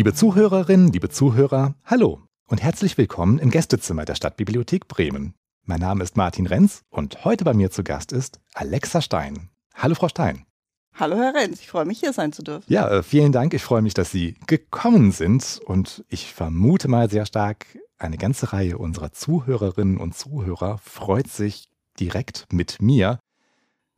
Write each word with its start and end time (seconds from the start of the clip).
Liebe 0.00 0.14
Zuhörerinnen, 0.14 0.90
liebe 0.94 1.10
Zuhörer, 1.10 1.74
hallo 1.84 2.22
und 2.46 2.62
herzlich 2.62 2.96
willkommen 2.96 3.38
im 3.38 3.50
Gästezimmer 3.50 4.06
der 4.06 4.14
Stadtbibliothek 4.14 4.88
Bremen. 4.88 5.34
Mein 5.66 5.80
Name 5.80 6.02
ist 6.02 6.16
Martin 6.16 6.46
Renz 6.46 6.84
und 6.88 7.26
heute 7.26 7.44
bei 7.44 7.52
mir 7.52 7.70
zu 7.70 7.84
Gast 7.84 8.10
ist 8.10 8.40
Alexa 8.54 9.02
Stein. 9.02 9.50
Hallo, 9.74 9.94
Frau 9.94 10.08
Stein. 10.08 10.46
Hallo, 10.94 11.16
Herr 11.16 11.34
Renz. 11.34 11.60
Ich 11.60 11.68
freue 11.68 11.84
mich, 11.84 12.00
hier 12.00 12.14
sein 12.14 12.32
zu 12.32 12.42
dürfen. 12.42 12.64
Ja, 12.72 12.88
äh, 12.88 13.02
vielen 13.02 13.30
Dank. 13.30 13.52
Ich 13.52 13.60
freue 13.60 13.82
mich, 13.82 13.92
dass 13.92 14.10
Sie 14.10 14.36
gekommen 14.46 15.12
sind 15.12 15.60
und 15.66 16.02
ich 16.08 16.32
vermute 16.32 16.88
mal 16.88 17.10
sehr 17.10 17.26
stark, 17.26 17.66
eine 17.98 18.16
ganze 18.16 18.54
Reihe 18.54 18.78
unserer 18.78 19.12
Zuhörerinnen 19.12 19.98
und 19.98 20.16
Zuhörer 20.16 20.78
freut 20.78 21.28
sich 21.28 21.68
direkt 22.00 22.46
mit 22.50 22.80
mir, 22.80 23.20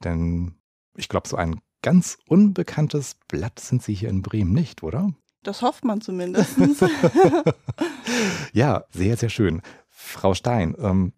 denn 0.02 0.56
ich 0.96 1.08
glaube, 1.08 1.28
so 1.28 1.36
ein 1.36 1.60
ganz 1.80 2.18
unbekanntes 2.26 3.14
Blatt 3.28 3.60
sind 3.60 3.84
Sie 3.84 3.94
hier 3.94 4.08
in 4.08 4.22
Bremen 4.22 4.52
nicht, 4.52 4.82
oder? 4.82 5.12
Das 5.42 5.62
hofft 5.62 5.84
man 5.84 6.00
zumindest. 6.00 6.56
ja, 8.52 8.84
sehr, 8.90 9.16
sehr 9.16 9.28
schön. 9.28 9.60
Frau 9.88 10.34
Stein, 10.34 10.76
ähm, 10.78 11.12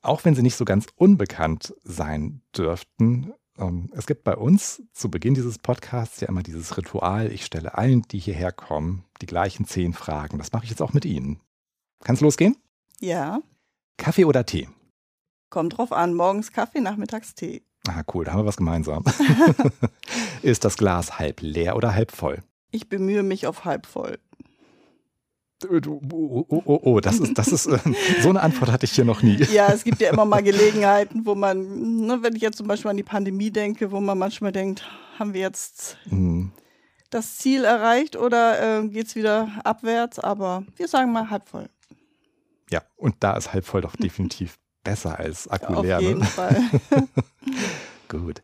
auch 0.00 0.24
wenn 0.24 0.34
Sie 0.34 0.42
nicht 0.42 0.56
so 0.56 0.64
ganz 0.64 0.86
unbekannt 0.96 1.74
sein 1.84 2.42
dürften, 2.56 3.34
ähm, 3.58 3.90
es 3.94 4.06
gibt 4.06 4.24
bei 4.24 4.36
uns 4.36 4.82
zu 4.92 5.10
Beginn 5.10 5.34
dieses 5.34 5.58
Podcasts 5.58 6.20
ja 6.20 6.28
immer 6.28 6.42
dieses 6.42 6.76
Ritual, 6.76 7.30
ich 7.30 7.44
stelle 7.44 7.76
allen, 7.76 8.02
die 8.02 8.18
hierher 8.18 8.52
kommen, 8.52 9.04
die 9.20 9.26
gleichen 9.26 9.66
zehn 9.66 9.92
Fragen. 9.92 10.38
Das 10.38 10.52
mache 10.52 10.64
ich 10.64 10.70
jetzt 10.70 10.82
auch 10.82 10.94
mit 10.94 11.04
Ihnen. 11.04 11.40
Kann 12.02 12.14
es 12.14 12.20
losgehen? 12.20 12.56
Ja. 13.00 13.40
Kaffee 13.98 14.24
oder 14.24 14.46
Tee? 14.46 14.68
Kommt 15.50 15.76
drauf 15.76 15.92
an, 15.92 16.14
morgens 16.14 16.52
Kaffee, 16.52 16.80
nachmittags 16.80 17.34
Tee. 17.34 17.62
Ah, 17.86 18.02
cool, 18.14 18.24
da 18.24 18.32
haben 18.32 18.40
wir 18.40 18.46
was 18.46 18.56
gemeinsam. 18.56 19.04
Ist 20.42 20.64
das 20.64 20.76
Glas 20.76 21.18
halb 21.18 21.40
leer 21.40 21.76
oder 21.76 21.94
halb 21.94 22.12
voll? 22.12 22.42
Ich 22.72 22.88
bemühe 22.88 23.22
mich 23.22 23.46
auf 23.46 23.64
halb 23.64 23.86
voll. 23.86 24.18
Oh, 25.70 26.00
oh, 26.10 26.46
oh, 26.48 26.62
oh, 26.64 26.80
oh, 26.82 27.00
das 27.00 27.20
ist, 27.20 27.38
das 27.38 27.48
ist, 27.48 27.66
äh, 27.66 27.78
so 28.20 28.30
eine 28.30 28.40
Antwort 28.40 28.72
hatte 28.72 28.84
ich 28.84 28.92
hier 28.92 29.04
noch 29.04 29.22
nie. 29.22 29.36
Ja, 29.52 29.72
es 29.72 29.84
gibt 29.84 30.00
ja 30.00 30.10
immer 30.10 30.24
mal 30.24 30.42
Gelegenheiten, 30.42 31.24
wo 31.24 31.36
man, 31.36 32.06
ne, 32.06 32.18
wenn 32.22 32.34
ich 32.34 32.42
jetzt 32.42 32.58
zum 32.58 32.66
Beispiel 32.66 32.90
an 32.90 32.96
die 32.96 33.04
Pandemie 33.04 33.50
denke, 33.50 33.92
wo 33.92 34.00
man 34.00 34.18
manchmal 34.18 34.50
denkt, 34.50 34.84
haben 35.18 35.34
wir 35.34 35.40
jetzt 35.40 35.98
mhm. 36.06 36.50
das 37.10 37.36
Ziel 37.36 37.64
erreicht 37.64 38.16
oder 38.16 38.80
äh, 38.80 38.88
geht 38.88 39.06
es 39.06 39.14
wieder 39.14 39.48
abwärts? 39.62 40.18
Aber 40.18 40.64
wir 40.76 40.88
sagen 40.88 41.12
mal 41.12 41.30
halb 41.30 41.48
voll. 41.48 41.68
Ja, 42.70 42.82
und 42.96 43.16
da 43.20 43.36
ist 43.36 43.52
halb 43.52 43.64
voll 43.64 43.82
doch 43.82 43.94
definitiv 43.94 44.58
besser 44.82 45.18
als 45.18 45.46
Akku 45.46 45.74
Auf 45.74 45.84
leer. 45.84 45.98
Auf 45.98 46.02
jeden 46.02 46.20
ne? 46.20 46.26
Fall. 46.26 46.70
Gut. 48.08 48.42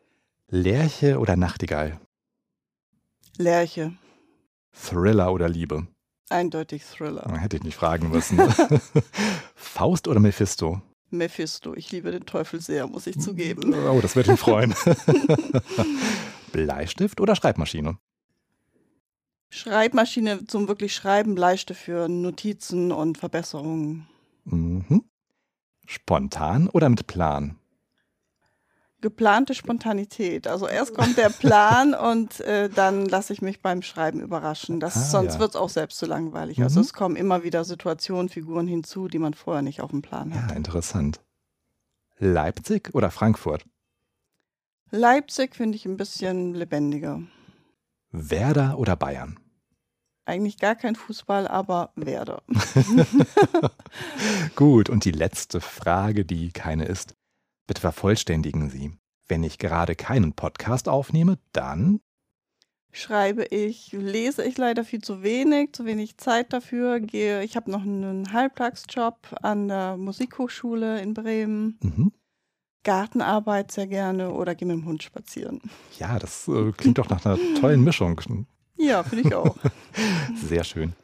Lerche 0.49 1.19
oder 1.19 1.37
Nachtigall? 1.37 1.99
Lerche. 3.37 3.93
Thriller 4.73 5.33
oder 5.33 5.49
Liebe? 5.49 5.87
Eindeutig 6.31 6.85
Thriller. 6.85 7.25
Hätte 7.39 7.57
ich 7.57 7.63
nicht 7.63 7.77
fragen 7.77 8.11
müssen. 8.11 8.39
Faust 9.55 10.09
oder 10.09 10.21
Mephisto? 10.21 10.83
Mephisto. 11.11 11.75
Ich 11.75 11.91
liebe 11.91 12.11
den 12.11 12.27
Teufel 12.27 12.61
sehr, 12.61 12.87
muss 12.87 13.07
ich 13.07 13.19
zugeben. 13.19 13.75
Oh, 13.75 14.01
das 14.01 14.15
wird 14.15 14.29
ihn 14.29 14.37
freuen. 14.37 14.75
Bleistift 16.53 17.21
oder 17.21 17.35
Schreibmaschine? 17.35 17.99
Schreibmaschine 19.51 20.45
zum 20.47 20.69
wirklich 20.69 20.95
Schreiben, 20.95 21.35
Bleistift 21.35 21.81
für 21.81 22.09
Notizen 22.09 22.93
und 22.93 23.17
Verbesserungen. 23.17 24.07
Mhm. 24.45 25.05
Spontan 25.87 26.69
oder 26.69 26.91
mit 26.91 27.07
Plan? 27.07 27.58
Geplante 29.01 29.55
Spontanität. 29.55 30.49
Also 30.49 30.67
erst 30.67 30.95
kommt 30.95 31.17
der 31.17 31.31
Plan 31.31 31.95
und 31.95 32.41
äh, 32.41 32.69
dann 32.69 33.07
lasse 33.07 33.33
ich 33.33 33.43
mich 33.43 33.63
beim 33.63 33.83
Schreiben 33.83 34.21
überraschen. 34.21 34.81
Das, 34.81 34.97
ah, 34.97 35.01
sonst 35.01 35.35
ja. 35.35 35.41
wird 35.41 35.51
es 35.51 35.57
auch 35.57 35.69
selbst 35.69 35.99
zu 35.99 36.07
langweilig. 36.07 36.61
Also 36.61 36.75
mhm. 36.75 36.79
Also 36.79 36.81
es 36.81 36.93
kommen 36.93 37.17
immer 37.17 37.45
wieder 37.45 37.65
Situationen, 37.65 38.29
Figuren 38.29 38.67
hinzu, 38.67 39.09
die 39.09 39.19
man 39.19 39.35
vorher 39.35 39.63
nicht 39.63 39.81
auf 39.81 39.91
dem 39.91 40.03
Plan 40.03 40.35
hat. 40.35 40.51
Ja, 40.51 40.57
interessant. 40.57 41.21
Leipzig 42.19 42.95
oder 42.95 43.11
Frankfurt? 43.11 43.65
Leipzig 44.91 45.55
finde 45.55 45.77
ich 45.77 45.87
ein 45.87 45.97
bisschen 45.97 46.55
lebendiger. 46.55 47.23
Werder 48.11 48.79
oder 48.79 48.97
Bayern? 48.97 49.39
Eigentlich 50.25 50.59
gar 50.59 50.75
kein 50.75 50.95
Fußball, 50.95 51.49
aber 51.49 51.93
Werder. 51.97 52.43
Gut, 54.57 54.91
und 54.91 55.05
die 55.05 55.11
letzte 55.11 55.61
Frage, 55.61 56.25
die 56.25 56.53
keine 56.53 56.85
ist. 56.85 57.15
Bitte 57.69 57.83
vervollständigen 57.83 58.71
Sie. 58.71 58.93
Wenn 59.29 59.45
ich 59.45 59.59
gerade 59.59 59.95
keinen 59.95 60.33
Podcast 60.33 60.89
aufnehme, 60.89 61.39
dann 61.53 62.01
schreibe 62.93 63.45
ich, 63.45 63.93
lese 63.93 64.43
ich 64.43 64.57
leider 64.57 64.85
viel 64.85 65.03
zu 65.03 65.23
wenig, 65.23 65.75
zu 65.75 65.85
wenig 65.85 66.17
Zeit 66.17 66.55
dafür. 66.55 66.99
Gehe, 66.99 67.45
ich 67.45 67.57
habe 67.57 67.71
noch 67.71 67.83
einen 67.83 68.33
Halbtagsjob 68.33 69.37
an 69.43 69.69
der 69.69 69.99
Musikhochschule 69.99 71.03
in 71.03 71.13
Bremen. 71.13 71.79
Mhm. 71.83 72.13
Gartenarbeit 72.85 73.71
sehr 73.71 73.87
gerne 73.87 74.33
oder 74.33 74.55
gehe 74.55 74.67
mit 74.67 74.79
dem 74.79 74.87
Hund 74.87 75.03
spazieren. 75.03 75.61
Ja, 75.99 76.19
das 76.19 76.49
äh, 76.49 76.73
klingt 76.73 76.97
doch 76.97 77.11
nach 77.11 77.27
einer 77.27 77.39
tollen 77.61 77.85
Mischung. 77.85 78.21
Ja, 78.81 79.03
finde 79.03 79.29
ich 79.29 79.35
auch. 79.35 79.57
sehr 80.37 80.63
schön. 80.63 80.95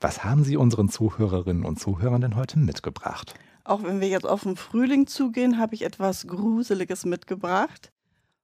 Was 0.00 0.24
haben 0.24 0.42
Sie 0.42 0.56
unseren 0.56 0.88
Zuhörerinnen 0.88 1.64
und 1.64 1.78
Zuhörern 1.78 2.20
denn 2.20 2.34
heute 2.34 2.58
mitgebracht? 2.58 3.34
Auch 3.70 3.84
wenn 3.84 4.00
wir 4.00 4.08
jetzt 4.08 4.26
auf 4.26 4.42
den 4.42 4.56
Frühling 4.56 5.06
zugehen, 5.06 5.56
habe 5.56 5.76
ich 5.76 5.82
etwas 5.82 6.26
Gruseliges 6.26 7.04
mitgebracht. 7.04 7.92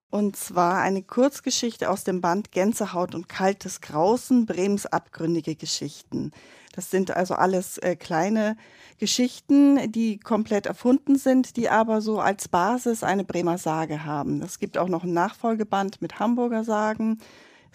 Und 0.09 0.37
zwar 0.37 0.78
eine 0.78 1.03
Kurzgeschichte 1.03 1.91
aus 1.91 2.04
dem 2.04 2.20
Band 2.20 2.53
Gänsehaut 2.53 3.12
und 3.12 3.28
kaltes 3.28 3.81
Grausen, 3.81 4.47
Brems 4.47 4.86
abgründige 4.86 5.56
Geschichten. 5.56 6.31
Das 6.76 6.92
sind 6.92 7.10
also 7.10 7.34
alles 7.34 7.76
äh, 7.78 7.97
kleine 7.97 8.56
Geschichten, 8.98 9.91
die 9.91 10.20
komplett 10.20 10.66
erfunden 10.66 11.16
sind, 11.16 11.56
die 11.56 11.69
aber 11.69 12.00
so 12.00 12.20
als 12.20 12.47
Basis 12.47 13.03
eine 13.03 13.25
Bremer 13.25 13.59
Sage 13.59 14.04
haben. 14.04 14.41
Es 14.42 14.60
gibt 14.60 14.78
auch 14.78 14.88
noch 14.88 15.03
ein 15.03 15.12
Nachfolgeband 15.12 16.00
mit 16.00 16.20
Hamburger 16.20 16.62
Sagen. 16.62 17.19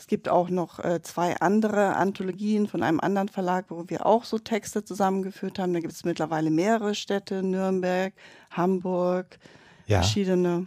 Es 0.02 0.08
gibt 0.08 0.30
auch 0.30 0.50
noch 0.50 0.80
äh, 0.80 1.04
zwei 1.04 1.38
andere 1.42 1.96
Anthologien 1.96 2.68
von 2.68 2.82
einem 2.82 3.00
anderen 3.00 3.30
Verlag, 3.30 3.66
wo 3.70 3.88
wir 3.88 4.08
auch 4.08 4.24
so 4.24 4.40
Texte 4.40 4.84
zusammengeführt 4.84 5.60
haben. 5.60 5.74
Da 5.74 5.80
gibt 5.80 5.94
es 5.94 6.04
mittlerweile 6.04 6.50
mehrere 6.50 6.96
Städte, 6.96 7.44
Nürnberg, 7.44 8.12
Hamburg, 8.50 9.38
ja. 9.86 10.02
verschiedene. 10.02 10.66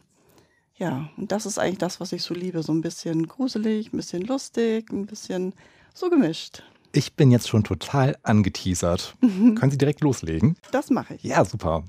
Ja, 0.77 1.11
und 1.17 1.33
das 1.33 1.47
ist 1.47 1.59
eigentlich 1.59 1.78
das, 1.78 1.99
was 1.99 2.12
ich 2.12 2.23
so 2.23 2.33
liebe. 2.33 2.62
So 2.62 2.73
ein 2.73 2.81
bisschen 2.81 3.27
gruselig, 3.27 3.93
ein 3.93 3.97
bisschen 3.97 4.23
lustig, 4.23 4.93
ein 4.93 5.06
bisschen 5.06 5.53
so 5.93 6.11
gemischt. 6.11 6.62
Ich 6.93 7.15
bin 7.15 7.33
jetzt 7.33 7.49
schon 7.49 7.65
total 7.65 8.17
angeteasert. 8.23 9.17
Können 9.21 9.71
Sie 9.73 9.78
direkt 9.78 10.00
loslegen? 10.00 10.56
Das 10.71 10.91
mache 10.91 11.17
ich. 11.17 11.25
Ja, 11.25 11.44
super. 11.44 11.83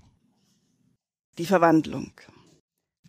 Die 1.38 1.46
Verwandlung. 1.46 2.12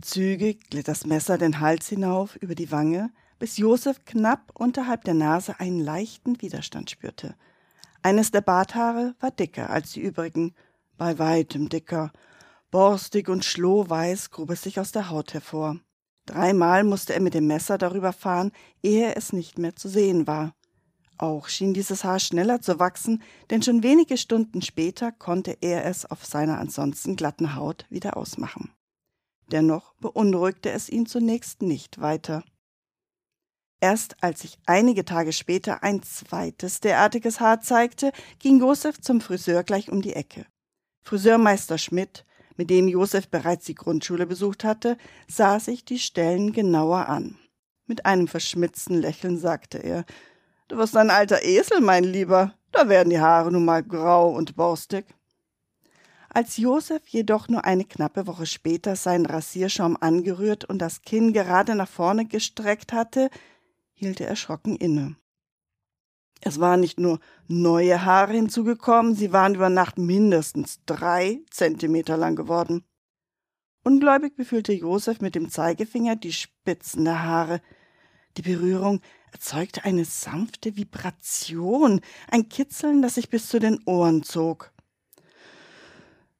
Zügig 0.03 0.69
glitt 0.69 0.89
das 0.89 1.07
Messer 1.07 1.39
den 1.39 1.59
Hals 1.59 1.89
hinauf 1.89 2.37
über 2.37 2.55
die 2.55 2.71
Wange, 2.71 3.11
bis 3.39 3.57
Josef 3.57 4.05
knapp 4.05 4.51
unterhalb 4.55 5.05
der 5.05 5.15
Nase 5.15 5.61
einen 5.61 5.81
leichten 5.81 6.41
Widerstand 6.41 6.91
spürte. 6.91 7.35
Eines 8.03 8.31
der 8.31 8.41
Barthaare 8.41 9.15
war 9.21 9.31
dicker 9.31 9.71
als 9.71 9.93
die 9.93 10.01
übrigen, 10.01 10.55
bei 10.97 11.19
weitem 11.19 11.69
dicker. 11.69 12.13
Borstig 12.71 13.29
und 13.29 13.45
schlohweiß 13.45 14.31
grub 14.31 14.51
es 14.51 14.63
sich 14.63 14.81
aus 14.81 14.93
der 14.93 15.11
Haut 15.11 15.35
hervor. 15.35 15.79
Dreimal 16.27 16.85
musste 16.85 17.15
er 17.15 17.21
mit 17.21 17.35
dem 17.35 17.47
Messer 17.47 17.79
darüber 17.79 18.13
fahren, 18.13 18.53
ehe 18.83 19.15
es 19.15 19.33
nicht 19.33 19.59
mehr 19.59 19.77
zu 19.77 19.89
sehen 19.89 20.27
war. 20.27 20.55
Auch 21.19 21.49
schien 21.49 21.73
dieses 21.73 22.05
Haar 22.05 22.19
schneller 22.19 22.61
zu 22.61 22.79
wachsen, 22.79 23.23
denn 23.51 23.63
schon 23.63 23.83
wenige 23.83 24.17
Stunden 24.19 24.61
später 24.61 25.13
konnte 25.13 25.57
er 25.61 25.85
es 25.87 26.05
auf 26.05 26.27
seiner 26.27 26.59
ansonsten 26.59 27.17
glatten 27.17 27.55
Haut 27.55 27.87
wieder 27.89 28.17
ausmachen. 28.17 28.71
Dennoch 29.51 29.95
beunruhigte 29.95 30.71
es 30.71 30.89
ihn 30.89 31.07
zunächst 31.07 31.63
nicht 31.63 32.01
weiter. 32.01 32.43
Erst 33.81 34.17
als 34.23 34.41
sich 34.41 34.59
einige 34.67 35.05
Tage 35.05 35.33
später 35.33 35.83
ein 35.83 36.03
zweites 36.03 36.81
derartiges 36.81 37.41
Haar 37.41 37.61
zeigte, 37.61 38.13
ging 38.39 38.61
Josef 38.61 39.01
zum 39.01 39.21
Friseur 39.21 39.65
gleich 39.65 39.91
um 39.91 40.01
die 40.01 40.15
Ecke. 40.15 40.47
Friseurmeister 41.03 41.79
Schmidt, 41.79 42.25
mit 42.57 42.71
dem 42.71 42.89
Josef 42.89 43.29
bereits 43.29 43.67
die 43.67 43.75
Grundschule 43.75 44.27
besucht 44.27 44.65
hatte, 44.65 44.97
sah 45.29 45.61
sich 45.61 45.85
die 45.85 45.99
Stellen 45.99 46.53
genauer 46.53 47.09
an. 47.09 47.39
Mit 47.87 48.07
einem 48.07 48.29
verschmitzten 48.29 49.01
Lächeln 49.01 49.39
sagte 49.39 49.79
er 49.79 50.05
Du 50.69 50.77
wirst 50.79 50.97
ein 50.97 51.11
alter 51.11 51.45
Esel, 51.45 51.81
mein 51.81 52.03
Lieber, 52.03 52.55
da 52.73 52.89
werden 52.89 53.11
die 53.11 53.21
Haare 53.21 53.53
nun 53.53 53.65
mal 53.65 53.85
grau 53.85 54.31
und 54.31 54.57
borstig. 54.57 55.07
Als 56.29 56.57
Josef 56.57 57.07
jedoch 57.07 57.49
nur 57.49 57.65
eine 57.65 57.85
knappe 57.85 58.27
Woche 58.27 58.47
später 58.47 58.97
seinen 58.97 59.27
Rasierschaum 59.27 59.97
angerührt 60.01 60.65
und 60.65 60.81
das 60.81 61.03
Kinn 61.03 61.33
gerade 61.33 61.77
nach 61.77 61.89
vorne 61.89 62.27
gestreckt 62.27 62.93
hatte, 62.93 63.31
hielt 63.97 64.21
er 64.21 64.29
erschrocken 64.29 64.77
inne. 64.77 65.17
Es 66.41 66.61
waren 66.61 66.81
nicht 66.81 67.01
nur 67.01 67.19
neue 67.49 68.05
Haare 68.05 68.35
hinzugekommen, 68.35 69.17
sie 69.17 69.33
waren 69.33 69.55
über 69.55 69.69
Nacht 69.69 69.99
mindestens 69.99 70.81
drei 70.87 71.41
Zentimeter 71.51 72.17
lang 72.17 72.37
geworden. 72.37 72.85
Ungläubig 73.83 74.37
befühlte 74.37 74.73
Josef 74.73 75.21
mit 75.21 75.35
dem 75.35 75.51
Zeigefinger 75.51 76.15
die 76.17 76.33
Spitzen 76.33 77.05
der 77.05 77.23
Haare. 77.23 77.61
Die 78.37 78.43
Berührung 78.43 79.01
erzeugte 79.33 79.85
eine 79.85 80.05
sanfte 80.05 80.77
Vibration, 80.77 82.01
ein 82.31 82.49
Kitzeln, 82.49 83.01
das 83.01 83.15
sich 83.15 83.31
bis 83.31 83.49
zu 83.49 83.59
den 83.59 83.81
Ohren 83.87 84.23
zog. 84.23 84.73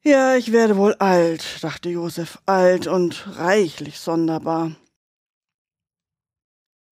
Ja, 0.03 0.37
ich 0.37 0.53
werde 0.53 0.77
wohl 0.77 0.95
alt, 0.95 1.63
dachte 1.63 1.89
Josef, 1.89 2.39
alt 2.47 2.87
und 2.87 3.39
reichlich 3.39 3.99
sonderbar. 3.99 4.73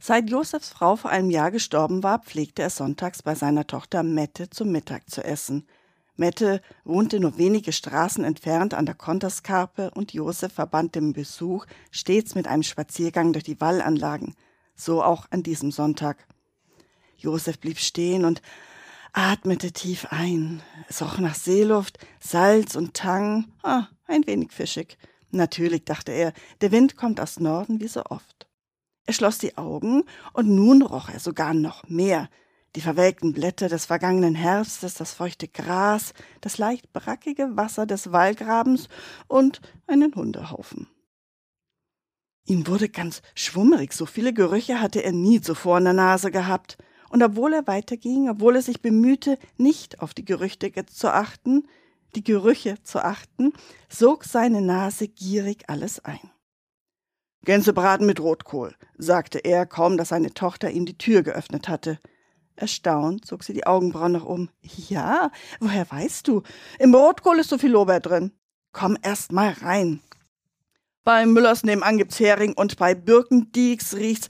Seit 0.07 0.29
Josefs 0.29 0.69
Frau 0.69 0.97
vor 0.97 1.11
einem 1.11 1.31
Jahr 1.31 1.51
gestorben 1.51 2.03
war, 2.03 2.19
pflegte 2.19 2.61
er 2.61 2.69
sonntags 2.69 3.23
bei 3.23 3.35
seiner 3.35 3.67
Tochter 3.67 4.03
Mette 4.03 4.51
zum 4.51 4.71
Mittag 4.71 5.09
zu 5.09 5.25
essen. 5.25 5.67
Mette 6.15 6.61
wohnte 6.85 7.21
nur 7.21 7.39
wenige 7.39 7.73
Straßen 7.73 8.23
entfernt 8.23 8.75
an 8.75 8.85
der 8.85 8.97
Konterskarpe 8.97 9.91
und 9.93 10.13
Josef 10.13 10.53
verband 10.53 10.95
den 10.95 11.15
Besuch 11.15 11.65
stets 11.91 12.35
mit 12.35 12.47
einem 12.47 12.65
Spaziergang 12.65 13.33
durch 13.33 13.45
die 13.45 13.59
Wallanlagen. 13.63 14.35
So 14.77 15.03
auch 15.03 15.25
an 15.31 15.43
diesem 15.43 15.71
Sonntag. 15.71 16.27
Josef 17.17 17.59
blieb 17.59 17.79
stehen 17.79 18.27
und 18.27 18.43
atmete 19.15 19.73
tief 19.73 20.09
ein. 20.11 20.63
Es 20.87 21.01
roch 21.01 21.17
nach 21.17 21.35
Seeluft, 21.35 21.97
Salz 22.21 22.77
und 22.77 22.93
Tang, 22.93 23.47
ah, 23.63 23.87
ein 24.07 24.27
wenig 24.27 24.53
fischig. 24.53 24.99
Natürlich, 25.31 25.87
dachte 25.87 26.13
er, 26.13 26.35
der 26.61 26.73
Wind 26.73 26.95
kommt 26.99 27.21
aus 27.23 27.41
Norden 27.41 27.81
wie 27.81 27.89
so 27.89 28.05
oft. 28.05 28.44
Er 29.07 29.13
schloss 29.13 29.39
die 29.39 29.57
Augen, 29.59 30.05
und 30.33 30.49
nun 30.49 30.83
roch 30.83 31.09
er 31.09 31.21
sogar 31.21 31.55
noch 31.55 31.89
mehr. 31.89 32.29
Die 32.75 32.81
verwelkten 32.81 33.33
Blätter 33.33 33.69
des 33.69 33.87
vergangenen 33.87 34.35
Herbstes, 34.35 34.95
das 34.95 35.13
feuchte 35.13 35.47
Gras, 35.47 36.13
das 36.41 36.59
leicht 36.59 36.93
brackige 36.93 37.57
Wasser 37.57 37.87
des 37.87 38.11
Wallgrabens 38.11 38.89
und 39.29 39.61
einen 39.87 40.15
Hundehaufen. 40.15 40.89
Ihm 42.47 42.67
wurde 42.67 42.89
ganz 42.89 43.23
schwummerig, 43.35 43.93
so 43.93 44.07
viele 44.07 44.33
Gerüche 44.33 44.81
hatte 44.81 45.03
er 45.03 45.13
nie 45.13 45.41
zuvor 45.41 45.79
in 45.79 45.85
der 45.85 45.93
Nase 45.95 46.31
gehabt 46.31 46.77
und 47.09 47.23
obwohl 47.23 47.55
er 47.55 47.67
weiterging, 47.67 48.29
obwohl 48.29 48.57
er 48.57 48.63
sich 48.63 48.83
bemühte, 48.83 49.39
nicht 49.57 50.01
auf 50.01 50.13
die 50.13 50.25
Gerüchte 50.25 50.71
zu 50.87 51.13
achten, 51.13 51.67
die 52.17 52.25
Gerüche 52.25 52.83
zu 52.83 53.03
achten, 53.03 53.53
sog 53.89 54.25
seine 54.25 54.61
Nase 54.61 55.09
gierig 55.09 55.71
alles 55.71 56.05
ein. 56.05 56.34
Gänsebraten 57.45 58.07
mit 58.07 58.21
Rotkohl, 58.21 58.75
sagte 58.99 59.39
er, 59.39 59.67
kaum 59.67 59.97
dass 59.97 60.09
seine 60.09 60.35
Tochter 60.35 60.71
ihm 60.71 60.87
die 60.87 60.99
Tür 60.99 61.23
geöffnet 61.23 61.69
hatte. 61.69 61.99
Erstaunt 62.57 63.27
zog 63.27 63.43
sie 63.43 63.53
die 63.53 63.67
Augenbrauen 63.67 64.13
nach 64.13 64.25
oben. 64.25 64.51
Ja, 64.63 65.31
woher 65.61 65.91
weißt 65.91 66.29
du? 66.29 66.43
Im 66.79 66.95
Rotkohl 66.95 67.39
ist 67.39 67.51
so 67.51 67.59
viel 67.59 67.73
Lorbeer 67.73 68.01
drin. 68.01 68.33
Komm 68.73 68.97
erst 69.03 69.33
mal 69.33 69.51
rein. 69.61 70.01
Bei 71.05 71.27
Müllers 71.27 71.65
nebenan 71.65 71.99
gibt's 71.99 72.19
Hering 72.19 72.55
und 72.55 72.79
bei 72.79 72.95
Birkendieks 72.95 73.95
riecht's 73.95 74.29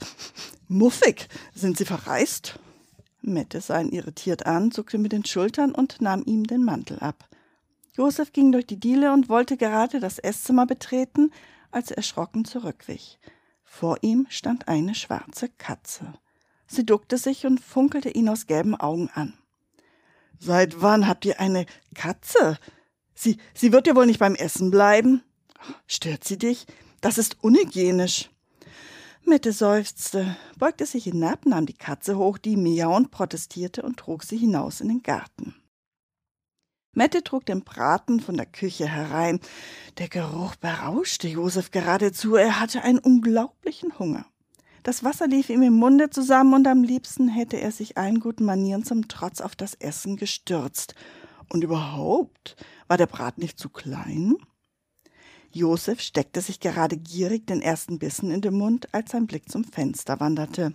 muffig. 0.67 1.29
Sind 1.53 1.77
Sie 1.77 1.85
verreist? 1.85 2.59
Mette 3.21 3.61
sah 3.61 3.79
ihn 3.79 3.89
irritiert 3.89 4.45
an, 4.45 4.71
zuckte 4.71 4.97
mit 4.97 5.11
den 5.11 5.25
Schultern 5.25 5.71
und 5.71 6.01
nahm 6.01 6.23
ihm 6.25 6.43
den 6.45 6.63
Mantel 6.63 6.99
ab. 6.99 7.29
Josef 7.93 8.33
ging 8.33 8.51
durch 8.51 8.67
die 8.67 8.79
Diele 8.79 9.13
und 9.13 9.29
wollte 9.29 9.55
gerade 9.55 9.99
das 9.99 10.19
Esszimmer 10.19 10.65
betreten, 10.65 11.31
als 11.75 11.91
er 11.91 11.97
erschrocken 11.97 12.45
zurückwich. 12.45 13.19
Vor 13.63 13.97
ihm 14.01 14.27
stand 14.29 14.67
eine 14.67 14.95
schwarze 14.95 15.49
Katze. 15.49 16.13
Sie 16.67 16.85
duckte 16.85 17.17
sich 17.17 17.45
und 17.45 17.59
funkelte 17.59 18.09
ihn 18.09 18.29
aus 18.29 18.47
gelben 18.47 18.75
Augen 18.75 19.09
an. 19.13 19.33
Seit 20.39 20.81
wann 20.81 21.07
habt 21.07 21.25
ihr 21.25 21.39
eine 21.39 21.65
Katze? 21.93 22.57
Sie, 23.13 23.37
sie 23.53 23.71
wird 23.71 23.87
ja 23.87 23.95
wohl 23.95 24.05
nicht 24.05 24.19
beim 24.19 24.35
Essen 24.35 24.71
bleiben? 24.71 25.21
Stört 25.87 26.23
sie 26.23 26.37
dich? 26.37 26.65
Das 27.01 27.17
ist 27.17 27.43
unhygienisch. 27.43 28.29
Mette 29.25 29.51
seufzte, 29.51 30.37
beugte 30.57 30.85
sich 30.85 31.05
hinab, 31.05 31.45
nahm 31.45 31.65
die 31.65 31.73
Katze 31.73 32.17
hoch, 32.17 32.37
die 32.37 32.57
miauend 32.57 33.11
protestierte 33.11 33.81
und 33.81 33.97
trug 33.97 34.23
sie 34.23 34.37
hinaus 34.37 34.81
in 34.81 34.87
den 34.87 35.03
Garten. 35.03 35.55
Mette 36.95 37.23
trug 37.23 37.45
den 37.45 37.61
Braten 37.61 38.21
von 38.21 38.37
der 38.37 38.45
Küche 38.45 38.87
herein. 38.87 39.41
Der 39.97 40.07
Geruch 40.07 40.55
berauschte 40.55 41.27
Josef 41.27 41.69
geradezu, 41.69 42.35
er 42.35 42.59
hatte 42.59 42.83
einen 42.83 42.99
unglaublichen 42.99 43.99
Hunger. 43.99 44.25
Das 44.81 45.03
Wasser 45.03 45.27
lief 45.27 45.49
ihm 45.49 45.61
im 45.61 45.73
Munde 45.73 46.09
zusammen 46.09 46.53
und 46.53 46.67
am 46.67 46.83
liebsten 46.83 47.27
hätte 47.27 47.57
er 47.57 47.71
sich 47.71 47.97
allen 47.97 48.21
guten 48.21 48.45
Manieren 48.45 48.85
zum 48.85 49.09
Trotz 49.09 49.41
auf 49.41 49.57
das 49.57 49.73
Essen 49.73 50.15
gestürzt. 50.15 50.95
Und 51.51 51.65
überhaupt, 51.65 52.55
war 52.87 52.97
der 52.97 53.07
Brat 53.07 53.39
nicht 53.39 53.59
zu 53.59 53.69
klein? 53.69 54.35
Josef 55.51 55.99
steckte 55.99 56.39
sich 56.39 56.61
gerade 56.61 56.95
gierig 56.95 57.45
den 57.45 57.61
ersten 57.61 57.99
Bissen 57.99 58.31
in 58.31 58.41
den 58.41 58.53
Mund, 58.53 58.93
als 58.93 59.11
sein 59.11 59.27
Blick 59.27 59.49
zum 59.51 59.65
Fenster 59.65 60.19
wanderte. 60.21 60.73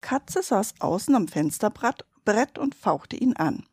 Katze 0.00 0.42
saß 0.42 0.74
außen 0.78 1.14
am 1.14 1.26
Fensterbrett 1.26 2.58
und 2.58 2.74
fauchte 2.74 3.16
ihn 3.16 3.36
an. 3.36 3.64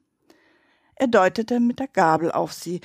Er 0.99 1.07
deutete 1.07 1.59
mit 1.61 1.79
der 1.79 1.87
Gabel 1.87 2.31
auf 2.31 2.51
sie. 2.51 2.81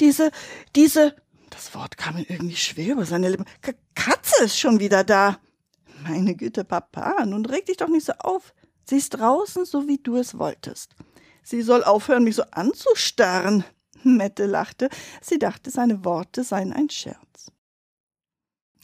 Diese, 0.00 0.32
diese, 0.74 1.14
das 1.50 1.74
Wort 1.74 1.98
kam 1.98 2.16
ihm 2.16 2.24
irgendwie 2.26 2.56
schwer 2.56 2.94
über 2.94 3.04
seine 3.04 3.28
Lippen. 3.28 3.44
K 3.60 3.74
Katze 3.94 4.44
ist 4.44 4.58
schon 4.58 4.80
wieder 4.80 5.04
da. 5.04 5.38
Meine 6.02 6.34
Güte, 6.34 6.64
Papa, 6.64 7.24
nun 7.26 7.44
reg 7.44 7.66
dich 7.66 7.76
doch 7.76 7.88
nicht 7.88 8.06
so 8.06 8.14
auf. 8.20 8.54
Sie 8.84 8.96
ist 8.96 9.10
draußen, 9.10 9.66
so 9.66 9.86
wie 9.86 9.98
du 9.98 10.16
es 10.16 10.38
wolltest. 10.38 10.94
Sie 11.42 11.60
soll 11.60 11.84
aufhören, 11.84 12.24
mich 12.24 12.36
so 12.36 12.44
anzustarren. 12.50 13.64
Mette 14.02 14.46
lachte, 14.46 14.88
sie 15.20 15.38
dachte, 15.38 15.70
seine 15.70 16.04
Worte 16.04 16.44
seien 16.44 16.72
ein 16.72 16.88
Scherz. 16.88 17.50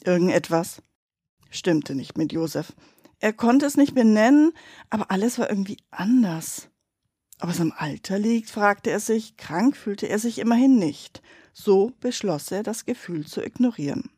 Irgendetwas 0.04 0.82
stimmte 1.48 1.94
nicht 1.94 2.18
mit 2.18 2.32
Josef. 2.32 2.74
Er 3.18 3.32
konnte 3.32 3.64
es 3.64 3.78
nicht 3.78 3.94
benennen, 3.94 4.52
aber 4.90 5.10
alles 5.10 5.38
war 5.38 5.48
irgendwie 5.48 5.78
anders. 5.90 6.68
Ob 7.40 7.50
es 7.50 7.60
am 7.60 7.72
Alter 7.76 8.18
liegt, 8.18 8.50
fragte 8.50 8.90
er 8.90 9.00
sich, 9.00 9.36
krank 9.36 9.76
fühlte 9.76 10.08
er 10.08 10.18
sich 10.18 10.38
immerhin 10.38 10.78
nicht. 10.78 11.22
So 11.52 11.92
beschloss 12.00 12.50
er, 12.50 12.62
das 12.62 12.84
Gefühl 12.84 13.26
zu 13.26 13.44
ignorieren. 13.44 14.10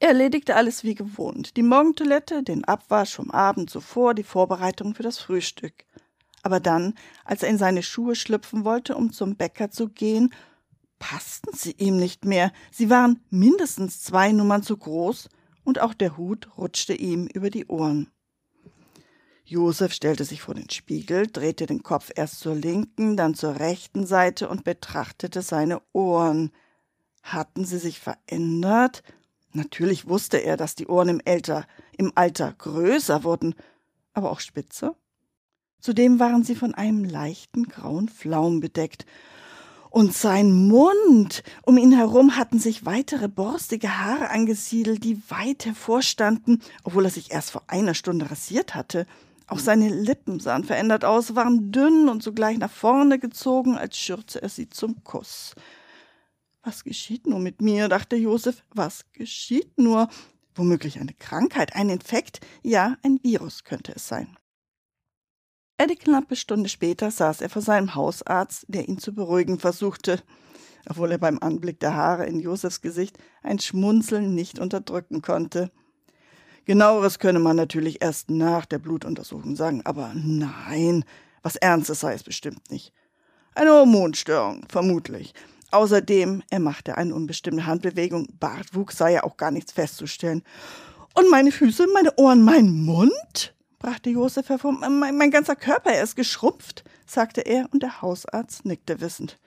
Er 0.00 0.08
erledigte 0.08 0.56
alles 0.56 0.84
wie 0.84 0.94
gewohnt, 0.94 1.56
die 1.56 1.62
Morgentoilette, 1.62 2.42
den 2.42 2.64
Abwasch 2.64 3.14
vom 3.14 3.30
Abend 3.30 3.70
zuvor, 3.70 4.14
die 4.14 4.24
Vorbereitung 4.24 4.94
für 4.94 5.02
das 5.02 5.18
Frühstück 5.18 5.84
aber 6.44 6.60
dann, 6.60 6.94
als 7.24 7.42
er 7.42 7.48
in 7.48 7.58
seine 7.58 7.82
Schuhe 7.82 8.14
schlüpfen 8.14 8.64
wollte, 8.64 8.96
um 8.96 9.12
zum 9.12 9.36
Bäcker 9.36 9.70
zu 9.70 9.88
gehen, 9.88 10.32
passten 10.98 11.56
sie 11.56 11.72
ihm 11.72 11.96
nicht 11.96 12.24
mehr, 12.26 12.52
sie 12.70 12.90
waren 12.90 13.20
mindestens 13.30 14.02
zwei 14.02 14.30
Nummern 14.30 14.62
zu 14.62 14.76
groß, 14.76 15.28
und 15.64 15.80
auch 15.80 15.94
der 15.94 16.18
Hut 16.18 16.50
rutschte 16.58 16.92
ihm 16.92 17.26
über 17.26 17.48
die 17.48 17.66
Ohren. 17.66 18.10
Josef 19.46 19.92
stellte 19.92 20.24
sich 20.24 20.40
vor 20.40 20.54
den 20.54 20.70
Spiegel, 20.70 21.26
drehte 21.26 21.66
den 21.66 21.82
Kopf 21.82 22.10
erst 22.14 22.40
zur 22.40 22.54
linken, 22.54 23.16
dann 23.16 23.34
zur 23.34 23.60
rechten 23.60 24.06
Seite 24.06 24.48
und 24.48 24.64
betrachtete 24.64 25.42
seine 25.42 25.82
Ohren. 25.92 26.50
Hatten 27.22 27.66
sie 27.66 27.78
sich 27.78 28.00
verändert? 28.00 29.02
Natürlich 29.52 30.08
wusste 30.08 30.38
er, 30.38 30.56
dass 30.56 30.74
die 30.74 30.86
Ohren 30.86 31.08
im, 31.08 31.20
Älter, 31.24 31.66
im 31.96 32.12
Alter 32.14 32.54
größer 32.56 33.22
wurden, 33.22 33.54
aber 34.14 34.30
auch 34.30 34.40
spitzer. 34.40 34.96
Zudem 35.78 36.18
waren 36.18 36.42
sie 36.42 36.54
von 36.54 36.74
einem 36.74 37.04
leichten 37.04 37.64
grauen 37.68 38.08
Flaum 38.08 38.60
bedeckt. 38.60 39.04
Und 39.90 40.12
sein 40.12 40.66
Mund. 40.66 41.44
Um 41.62 41.76
ihn 41.76 41.92
herum 41.92 42.36
hatten 42.36 42.58
sich 42.58 42.84
weitere 42.84 43.28
borstige 43.28 43.98
Haare 43.98 44.30
angesiedelt, 44.30 45.04
die 45.04 45.22
weit 45.28 45.66
hervorstanden, 45.66 46.62
obwohl 46.82 47.04
er 47.04 47.10
sich 47.10 47.30
erst 47.30 47.50
vor 47.50 47.62
einer 47.68 47.94
Stunde 47.94 48.28
rasiert 48.30 48.74
hatte. 48.74 49.06
Auch 49.46 49.58
seine 49.58 49.88
Lippen 49.88 50.40
sahen 50.40 50.64
verändert 50.64 51.04
aus, 51.04 51.34
waren 51.34 51.70
dünn 51.70 52.08
und 52.08 52.22
sogleich 52.22 52.58
nach 52.58 52.70
vorne 52.70 53.18
gezogen, 53.18 53.76
als 53.76 53.98
schürze 53.98 54.40
er 54.42 54.48
sie 54.48 54.68
zum 54.70 55.04
Kuss. 55.04 55.54
Was 56.62 56.82
geschieht 56.82 57.26
nur 57.26 57.40
mit 57.40 57.60
mir? 57.60 57.88
dachte 57.88 58.16
Josef. 58.16 58.64
Was 58.70 59.04
geschieht 59.12 59.78
nur? 59.78 60.08
Womöglich 60.54 60.98
eine 60.98 61.12
Krankheit, 61.12 61.74
ein 61.76 61.90
Infekt? 61.90 62.40
Ja, 62.62 62.96
ein 63.02 63.20
Virus 63.22 63.64
könnte 63.64 63.92
es 63.94 64.08
sein. 64.08 64.36
Eine 65.76 65.96
knappe 65.96 66.36
Stunde 66.36 66.68
später 66.68 67.10
saß 67.10 67.40
er 67.40 67.50
vor 67.50 67.60
seinem 67.60 67.94
Hausarzt, 67.94 68.64
der 68.68 68.88
ihn 68.88 68.98
zu 68.98 69.12
beruhigen 69.12 69.58
versuchte, 69.58 70.22
obwohl 70.88 71.10
er 71.12 71.18
beim 71.18 71.38
Anblick 71.40 71.80
der 71.80 71.94
Haare 71.94 72.26
in 72.26 72.40
Josefs 72.40 72.80
Gesicht 72.80 73.18
ein 73.42 73.58
Schmunzeln 73.58 74.34
nicht 74.34 74.58
unterdrücken 74.58 75.20
konnte. 75.20 75.70
Genaueres 76.64 77.18
könne 77.18 77.38
man 77.38 77.56
natürlich 77.56 78.00
erst 78.00 78.30
nach 78.30 78.64
der 78.64 78.78
Blutuntersuchung 78.78 79.54
sagen, 79.54 79.82
aber 79.84 80.12
nein, 80.14 81.04
was 81.42 81.56
Ernstes 81.56 82.00
sei 82.00 82.14
es 82.14 82.22
bestimmt 82.22 82.70
nicht. 82.70 82.92
Eine 83.54 83.70
Hormonstörung, 83.70 84.64
vermutlich. 84.68 85.34
Außerdem, 85.70 86.42
er 86.50 86.60
machte 86.60 86.96
eine 86.96 87.14
unbestimmte 87.14 87.66
Handbewegung, 87.66 88.28
Bartwuchs 88.40 88.96
sei 88.96 89.12
ja 89.12 89.24
auch 89.24 89.36
gar 89.36 89.50
nichts 89.50 89.72
festzustellen. 89.72 90.42
Und 91.14 91.30
meine 91.30 91.52
Füße, 91.52 91.86
meine 91.92 92.16
Ohren, 92.16 92.42
mein 92.42 92.70
Mund? 92.70 93.54
brachte 93.78 94.08
Josef 94.08 94.48
hervor. 94.48 94.72
Mein, 94.72 95.16
mein 95.16 95.30
ganzer 95.30 95.56
Körper, 95.56 95.90
er 95.90 96.02
ist 96.02 96.16
geschrumpft, 96.16 96.84
sagte 97.06 97.42
er, 97.42 97.68
und 97.72 97.82
der 97.82 98.00
Hausarzt 98.00 98.64
nickte 98.64 99.00
wissend. 99.00 99.38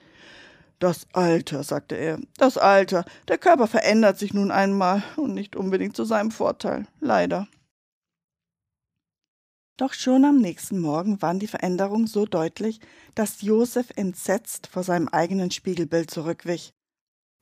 Das 0.78 1.08
Alter, 1.12 1.64
sagte 1.64 1.96
er, 1.96 2.20
das 2.36 2.56
Alter. 2.56 3.04
Der 3.26 3.38
Körper 3.38 3.66
verändert 3.66 4.18
sich 4.18 4.32
nun 4.32 4.50
einmal 4.50 5.02
und 5.16 5.34
nicht 5.34 5.56
unbedingt 5.56 5.96
zu 5.96 6.04
seinem 6.04 6.30
Vorteil, 6.30 6.86
leider. 7.00 7.48
Doch 9.76 9.92
schon 9.92 10.24
am 10.24 10.38
nächsten 10.38 10.80
Morgen 10.80 11.22
waren 11.22 11.38
die 11.38 11.46
Veränderungen 11.46 12.06
so 12.06 12.26
deutlich, 12.26 12.80
dass 13.14 13.42
Josef 13.42 13.90
entsetzt 13.96 14.66
vor 14.66 14.82
seinem 14.82 15.08
eigenen 15.08 15.50
Spiegelbild 15.50 16.10
zurückwich. 16.10 16.74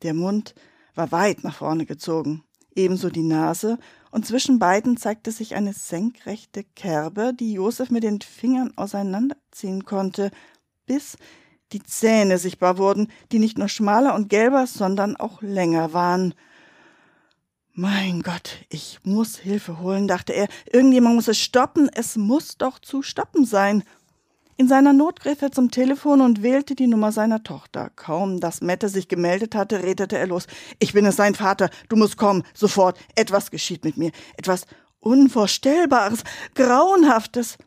Der 0.02 0.12
Mund 0.12 0.54
war 0.94 1.12
weit 1.12 1.44
nach 1.44 1.56
vorne 1.56 1.86
gezogen, 1.86 2.44
ebenso 2.74 3.08
die 3.08 3.22
Nase, 3.22 3.78
und 4.10 4.26
zwischen 4.26 4.58
beiden 4.58 4.96
zeigte 4.96 5.30
sich 5.32 5.54
eine 5.54 5.72
senkrechte 5.72 6.64
Kerbe, 6.64 7.32
die 7.34 7.54
Josef 7.54 7.90
mit 7.90 8.02
den 8.02 8.20
Fingern 8.20 8.72
auseinanderziehen 8.76 9.84
konnte, 9.84 10.30
bis 10.86 11.16
die 11.72 11.82
Zähne 11.82 12.38
sichtbar 12.38 12.78
wurden, 12.78 13.08
die 13.32 13.38
nicht 13.38 13.58
nur 13.58 13.68
schmaler 13.68 14.14
und 14.14 14.28
gelber, 14.28 14.66
sondern 14.66 15.16
auch 15.16 15.42
länger 15.42 15.92
waren. 15.92 16.34
Mein 17.72 18.22
Gott, 18.22 18.56
ich 18.70 19.00
muss 19.02 19.36
Hilfe 19.36 19.80
holen, 19.80 20.08
dachte 20.08 20.32
er. 20.32 20.48
Irgendjemand 20.72 21.16
muss 21.16 21.28
es 21.28 21.38
stoppen. 21.38 21.90
Es 21.92 22.16
muss 22.16 22.56
doch 22.56 22.78
zu 22.78 23.02
stoppen 23.02 23.44
sein. 23.44 23.82
In 24.56 24.68
seiner 24.68 24.94
Not 24.94 25.20
griff 25.20 25.42
er 25.42 25.52
zum 25.52 25.70
Telefon 25.70 26.22
und 26.22 26.42
wählte 26.42 26.74
die 26.74 26.86
Nummer 26.86 27.12
seiner 27.12 27.42
Tochter. 27.42 27.90
Kaum, 27.94 28.40
dass 28.40 28.62
Mette 28.62 28.88
sich 28.88 29.08
gemeldet 29.08 29.54
hatte, 29.54 29.82
redete 29.82 30.16
er 30.16 30.26
los. 30.26 30.46
Ich 30.78 30.94
bin 30.94 31.04
es, 31.04 31.16
sein 31.16 31.34
Vater. 31.34 31.68
Du 31.90 31.96
musst 31.96 32.16
kommen. 32.16 32.44
Sofort. 32.54 32.98
Etwas 33.14 33.50
geschieht 33.50 33.84
mit 33.84 33.98
mir. 33.98 34.12
Etwas 34.38 34.64
Unvorstellbares, 35.00 36.24
Grauenhaftes. 36.54 37.58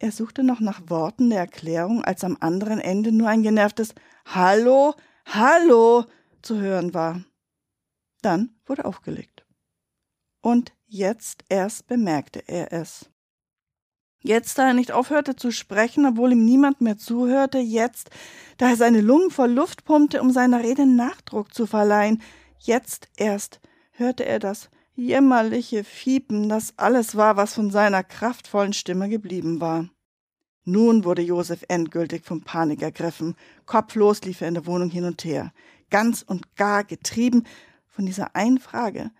Er 0.00 0.12
suchte 0.12 0.44
noch 0.44 0.60
nach 0.60 0.82
Worten 0.88 1.30
der 1.30 1.40
Erklärung, 1.40 2.04
als 2.04 2.22
am 2.22 2.36
anderen 2.40 2.78
Ende 2.78 3.10
nur 3.10 3.28
ein 3.28 3.42
genervtes 3.42 3.94
Hallo, 4.26 4.94
Hallo 5.26 6.04
zu 6.40 6.60
hören 6.60 6.94
war. 6.94 7.24
Dann 8.22 8.56
wurde 8.66 8.84
aufgelegt. 8.84 9.44
Und 10.40 10.72
jetzt 10.86 11.44
erst 11.48 11.88
bemerkte 11.88 12.42
er 12.46 12.72
es. 12.72 13.10
Jetzt, 14.20 14.58
da 14.58 14.68
er 14.68 14.74
nicht 14.74 14.92
aufhörte 14.92 15.36
zu 15.36 15.50
sprechen, 15.50 16.06
obwohl 16.06 16.32
ihm 16.32 16.44
niemand 16.44 16.80
mehr 16.80 16.98
zuhörte, 16.98 17.58
jetzt, 17.58 18.10
da 18.56 18.70
er 18.70 18.76
seine 18.76 19.00
Lungen 19.00 19.30
voll 19.30 19.50
Luft 19.50 19.84
pumpte, 19.84 20.20
um 20.20 20.32
seiner 20.32 20.62
Rede 20.62 20.86
Nachdruck 20.86 21.54
zu 21.54 21.66
verleihen, 21.66 22.22
jetzt 22.58 23.08
erst 23.16 23.60
hörte 23.92 24.24
er 24.24 24.38
das 24.38 24.70
jämmerliche 24.98 25.84
Fiepen, 25.84 26.48
das 26.48 26.74
alles 26.76 27.14
war, 27.16 27.36
was 27.36 27.54
von 27.54 27.70
seiner 27.70 28.02
kraftvollen 28.02 28.72
Stimme 28.72 29.08
geblieben 29.08 29.60
war. 29.60 29.88
Nun 30.64 31.04
wurde 31.04 31.22
Josef 31.22 31.64
endgültig 31.68 32.24
vom 32.24 32.42
Panik 32.42 32.82
ergriffen. 32.82 33.36
Kopflos 33.64 34.22
lief 34.22 34.40
er 34.40 34.48
in 34.48 34.54
der 34.54 34.66
Wohnung 34.66 34.90
hin 34.90 35.04
und 35.04 35.24
her, 35.24 35.52
ganz 35.88 36.22
und 36.22 36.56
gar 36.56 36.84
getrieben 36.84 37.44
von 37.86 38.06
dieser 38.06 38.34
einen 38.34 38.58
Frage. 38.58 39.10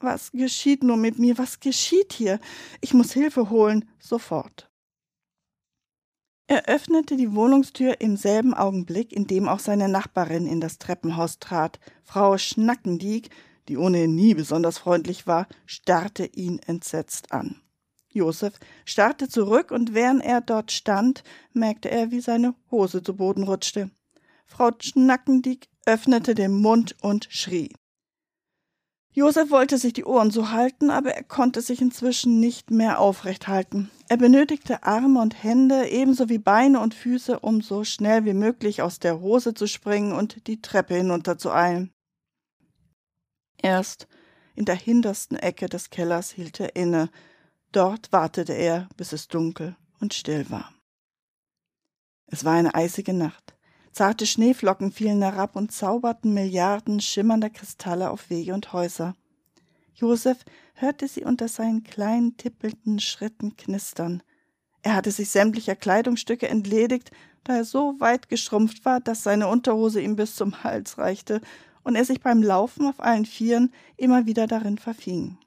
Was 0.00 0.32
geschieht 0.32 0.82
nur 0.82 0.96
mit 0.96 1.18
mir? 1.18 1.38
Was 1.38 1.60
geschieht 1.60 2.12
hier? 2.12 2.40
Ich 2.80 2.92
muss 2.92 3.12
Hilfe 3.12 3.48
holen, 3.48 3.88
sofort. 3.98 4.70
Er 6.46 6.66
öffnete 6.66 7.16
die 7.16 7.34
Wohnungstür 7.34 8.00
im 8.00 8.16
selben 8.16 8.54
Augenblick, 8.54 9.12
in 9.12 9.26
dem 9.26 9.48
auch 9.48 9.58
seine 9.58 9.88
Nachbarin 9.88 10.46
in 10.46 10.60
das 10.60 10.78
Treppenhaus 10.78 11.38
trat. 11.38 11.78
Frau 12.04 12.38
Schnackendiek, 12.38 13.30
die 13.68 13.76
ohnehin 13.76 14.14
nie 14.14 14.34
besonders 14.34 14.78
freundlich 14.78 15.26
war, 15.26 15.46
starrte 15.66 16.26
ihn 16.26 16.58
entsetzt 16.58 17.32
an. 17.32 17.60
Josef 18.10 18.54
starrte 18.84 19.28
zurück, 19.28 19.70
und 19.70 19.94
während 19.94 20.24
er 20.24 20.40
dort 20.40 20.72
stand, 20.72 21.22
merkte 21.52 21.90
er, 21.90 22.10
wie 22.10 22.20
seine 22.20 22.54
Hose 22.70 23.02
zu 23.02 23.14
Boden 23.14 23.44
rutschte. 23.44 23.90
Frau 24.46 24.70
Schnackendiek 24.80 25.68
öffnete 25.84 26.34
den 26.34 26.52
Mund 26.52 26.96
und 27.02 27.28
schrie. 27.30 27.74
Josef 29.12 29.50
wollte 29.50 29.78
sich 29.78 29.92
die 29.92 30.04
Ohren 30.04 30.30
so 30.30 30.50
halten, 30.50 30.90
aber 30.90 31.12
er 31.12 31.24
konnte 31.24 31.60
sich 31.60 31.80
inzwischen 31.80 32.40
nicht 32.40 32.70
mehr 32.70 33.00
aufrecht 33.00 33.48
halten. 33.48 33.90
Er 34.08 34.16
benötigte 34.16 34.84
Arme 34.84 35.20
und 35.20 35.42
Hände, 35.42 35.88
ebenso 35.88 36.28
wie 36.28 36.38
Beine 36.38 36.80
und 36.80 36.94
Füße, 36.94 37.40
um 37.40 37.60
so 37.60 37.84
schnell 37.84 38.24
wie 38.24 38.34
möglich 38.34 38.80
aus 38.80 39.00
der 39.00 39.20
Hose 39.20 39.54
zu 39.54 39.66
springen 39.66 40.12
und 40.12 40.46
die 40.46 40.62
Treppe 40.62 40.94
hinunter 40.94 41.36
zu 41.36 41.50
eilen. 41.50 41.92
Erst 43.62 44.06
in 44.54 44.64
der 44.64 44.76
hintersten 44.76 45.36
Ecke 45.36 45.68
des 45.68 45.90
Kellers 45.90 46.30
hielt 46.30 46.60
er 46.60 46.74
inne. 46.74 47.10
Dort 47.72 48.12
wartete 48.12 48.52
er, 48.52 48.88
bis 48.96 49.12
es 49.12 49.28
dunkel 49.28 49.76
und 50.00 50.14
still 50.14 50.48
war. 50.50 50.72
Es 52.26 52.44
war 52.44 52.54
eine 52.54 52.74
eisige 52.74 53.12
Nacht. 53.12 53.54
Zarte 53.92 54.26
Schneeflocken 54.26 54.92
fielen 54.92 55.22
herab 55.22 55.56
und 55.56 55.72
zauberten 55.72 56.34
Milliarden 56.34 57.00
schimmernder 57.00 57.50
Kristalle 57.50 58.10
auf 58.10 58.30
Wege 58.30 58.54
und 58.54 58.72
Häuser. 58.72 59.14
Josef 59.94 60.44
hörte 60.74 61.08
sie 61.08 61.24
unter 61.24 61.48
seinen 61.48 61.82
kleinen 61.82 62.36
tippelnden 62.36 63.00
Schritten 63.00 63.56
knistern. 63.56 64.22
Er 64.82 64.94
hatte 64.94 65.10
sich 65.10 65.30
sämtlicher 65.30 65.74
Kleidungsstücke 65.74 66.48
entledigt, 66.48 67.10
da 67.44 67.56
er 67.56 67.64
so 67.64 67.98
weit 67.98 68.28
geschrumpft 68.28 68.84
war, 68.84 69.00
dass 69.00 69.22
seine 69.22 69.48
Unterhose 69.48 70.00
ihm 70.00 70.16
bis 70.16 70.36
zum 70.36 70.62
Hals 70.62 70.98
reichte 70.98 71.40
und 71.88 71.94
er 71.94 72.04
sich 72.04 72.20
beim 72.20 72.42
Laufen 72.42 72.86
auf 72.86 73.00
allen 73.00 73.24
Vieren 73.24 73.72
immer 73.96 74.26
wieder 74.26 74.46
darin 74.46 74.76
verfing. 74.76 75.38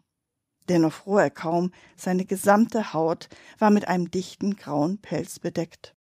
Dennoch 0.70 0.92
fror 0.92 1.22
er 1.22 1.30
kaum, 1.30 1.72
seine 1.96 2.26
gesamte 2.26 2.94
Haut 2.94 3.30
war 3.60 3.70
mit 3.70 3.88
einem 3.88 4.10
dichten 4.10 4.56
grauen 4.56 4.98
Pelz 4.98 5.38
bedeckt. 5.38 5.94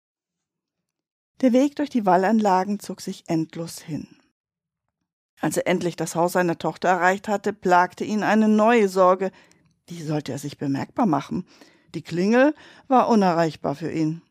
Der 1.41 1.53
Weg 1.53 1.75
durch 1.75 1.91
die 1.91 2.07
Wallanlagen 2.07 2.79
zog 2.79 3.01
sich 3.01 3.25
endlos 3.27 3.77
hin. 3.77 4.07
Als 5.39 5.57
er 5.57 5.67
endlich 5.67 5.95
das 5.95 6.15
Haus 6.15 6.31
seiner 6.31 6.57
Tochter 6.57 6.89
erreicht 6.89 7.27
hatte, 7.27 7.53
plagte 7.53 8.03
ihn 8.03 8.23
eine 8.23 8.47
neue 8.47 8.89
Sorge. 8.89 9.29
Die 9.89 10.01
sollte 10.01 10.31
er 10.31 10.39
sich 10.39 10.57
bemerkbar 10.57 11.05
machen. 11.05 11.45
Die 11.93 12.01
Klingel 12.01 12.55
war 12.87 13.09
unerreichbar 13.09 13.75
für 13.75 13.91
ihn. 13.91 14.23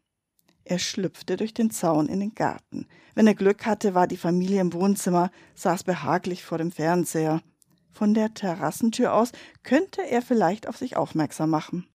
Er 0.71 0.79
schlüpfte 0.79 1.37
durch 1.37 1.53
den 1.53 1.73
Zaun 1.73 2.09
in 2.09 2.21
den 2.21 2.37
Garten. 2.37 2.87
Wenn 3.17 3.27
er 3.27 3.35
Glück 3.35 3.67
hatte, 3.67 3.93
war 3.93 4.07
die 4.07 4.17
Familie 4.17 4.61
im 4.61 4.73
Wohnzimmer, 4.73 5.33
saß 5.57 5.83
behaglich 5.83 6.45
vor 6.45 6.59
dem 6.59 6.71
Fernseher. 6.71 7.43
Von 7.91 8.15
der 8.15 8.35
Terrassentür 8.35 9.13
aus 9.13 9.33
könnte 9.65 10.01
er 10.01 10.23
vielleicht 10.23 10.69
auf 10.69 10.77
sich 10.77 10.97
aufmerksam 10.97 11.51
machen. 11.51 11.89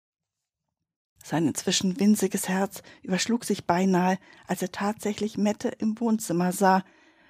Sein 1.24 1.48
inzwischen 1.48 2.02
winziges 2.02 2.50
Herz 2.50 2.84
überschlug 3.02 3.46
sich 3.46 3.66
beinahe, 3.66 4.20
als 4.46 4.62
er 4.62 4.74
tatsächlich 4.74 5.38
Mette 5.38 5.70
im 5.70 5.98
Wohnzimmer 6.02 6.52
sah. 6.52 6.84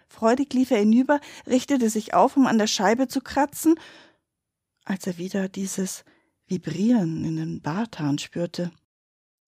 Freudig 0.07 0.51
lief 0.51 0.71
er 0.71 0.79
hinüber, 0.79 1.19
richtete 1.45 1.91
sich 1.91 2.15
auf, 2.15 2.37
um 2.37 2.47
an 2.47 2.57
der 2.57 2.65
Scheibe 2.65 3.07
zu 3.07 3.21
kratzen, 3.21 3.75
als 4.83 5.05
er 5.05 5.19
wieder 5.19 5.47
dieses 5.47 6.05
Vibrieren 6.47 7.23
in 7.23 7.35
den 7.35 7.61
Barthahn 7.61 8.17
spürte. 8.17 8.71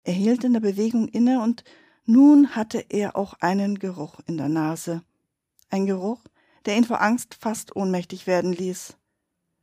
Er 0.05 0.13
hielt 0.13 0.45
in 0.45 0.53
der 0.53 0.61
Bewegung 0.61 1.09
inne 1.09 1.43
und 1.43 1.65
nun 2.07 2.55
hatte 2.55 2.85
er 2.89 3.17
auch 3.17 3.35
einen 3.41 3.79
Geruch 3.79 4.21
in 4.27 4.37
der 4.37 4.49
Nase. 4.49 5.03
Ein 5.71 5.87
Geruch, 5.87 6.21
der 6.65 6.77
ihn 6.77 6.85
vor 6.85 7.03
Angst 7.03 7.35
fast 7.35 7.75
ohnmächtig 7.75 8.27
werden 8.27 8.53
ließ. 8.53 8.97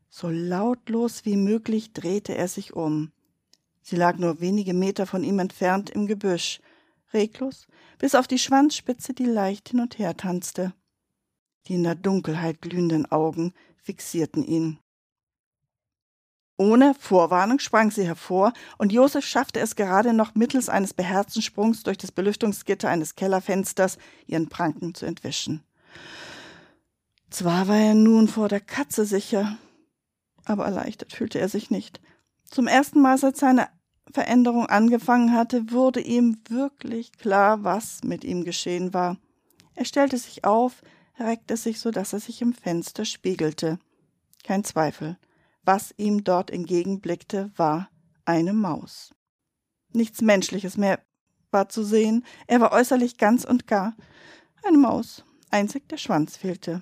So 0.09 0.29
lautlos 0.29 1.25
wie 1.25 1.37
möglich 1.37 1.93
drehte 1.93 2.35
er 2.35 2.47
sich 2.47 2.73
um. 2.73 3.11
Sie 3.81 3.95
lag 3.95 4.17
nur 4.17 4.41
wenige 4.41 4.73
Meter 4.73 5.05
von 5.05 5.23
ihm 5.23 5.39
entfernt 5.39 5.89
im 5.89 6.05
Gebüsch, 6.05 6.59
reglos, 7.13 7.67
bis 7.97 8.13
auf 8.13 8.27
die 8.27 8.39
Schwanzspitze, 8.39 9.13
die 9.13 9.25
leicht 9.25 9.69
hin 9.69 9.79
und 9.79 9.97
her 9.97 10.15
tanzte. 10.15 10.73
Die 11.67 11.75
in 11.75 11.83
der 11.83 11.95
Dunkelheit 11.95 12.61
glühenden 12.61 13.09
Augen 13.11 13.53
fixierten 13.77 14.43
ihn. 14.43 14.79
Ohne 16.57 16.93
Vorwarnung 16.93 17.59
sprang 17.59 17.89
sie 17.89 18.05
hervor, 18.05 18.53
und 18.77 18.91
Josef 18.91 19.25
schaffte 19.25 19.59
es 19.59 19.75
gerade 19.75 20.13
noch 20.13 20.35
mittels 20.35 20.69
eines 20.69 20.93
beherzten 20.93 21.41
Sprungs 21.41 21.83
durch 21.83 21.97
das 21.97 22.11
Belüftungsgitter 22.11 22.89
eines 22.89 23.15
Kellerfensters, 23.15 23.97
ihren 24.27 24.49
Pranken 24.49 24.93
zu 24.93 25.05
entwischen. 25.05 25.63
Zwar 27.31 27.67
war 27.67 27.77
er 27.77 27.95
nun 27.95 28.27
vor 28.27 28.49
der 28.49 28.59
Katze 28.59 29.05
sicher, 29.05 29.57
aber 30.45 30.65
erleichtert 30.65 31.13
fühlte 31.13 31.39
er 31.39 31.49
sich 31.49 31.71
nicht. 31.71 31.99
Zum 32.45 32.67
ersten 32.67 33.01
Mal 33.01 33.17
seit 33.17 33.37
seine 33.37 33.67
Veränderung 34.11 34.67
angefangen 34.67 35.33
hatte, 35.33 35.71
wurde 35.71 36.01
ihm 36.01 36.37
wirklich 36.47 37.13
klar, 37.13 37.63
was 37.63 38.03
mit 38.03 38.23
ihm 38.23 38.43
geschehen 38.43 38.93
war. 38.93 39.17
Er 39.73 39.85
stellte 39.85 40.17
sich 40.19 40.45
auf, 40.45 40.83
reckte 41.17 41.57
sich, 41.57 41.79
so 41.79 41.89
dass 41.89 42.13
er 42.13 42.19
sich 42.19 42.41
im 42.43 42.53
Fenster 42.53 43.05
spiegelte. 43.05 43.79
Kein 44.43 44.63
Zweifel. 44.63 45.17
Was 45.63 45.93
ihm 45.97 46.23
dort 46.23 46.51
entgegenblickte, 46.51 47.51
war 47.55 47.89
eine 48.25 48.53
Maus. 48.53 49.13
Nichts 49.93 50.21
Menschliches 50.21 50.77
mehr 50.77 50.99
war 51.51 51.69
zu 51.69 51.83
sehen. 51.83 52.25
Er 52.47 52.59
war 52.59 52.71
äußerlich 52.71 53.17
ganz 53.17 53.45
und 53.45 53.67
gar 53.67 53.95
eine 54.63 54.77
Maus. 54.77 55.23
Einzig 55.51 55.87
der 55.87 55.97
Schwanz 55.97 56.35
fehlte. 56.35 56.81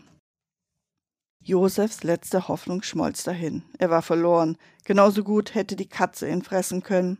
Josefs 1.44 2.04
letzte 2.04 2.48
Hoffnung 2.48 2.84
schmolz 2.84 3.24
dahin. 3.24 3.64
Er 3.80 3.90
war 3.90 4.02
verloren. 4.02 4.58
Genauso 4.86 5.24
gut 5.24 5.56
hätte 5.56 5.76
die 5.76 5.90
Katze 5.90 6.30
ihn 6.30 6.44
fressen 6.44 6.84
können. 6.84 7.18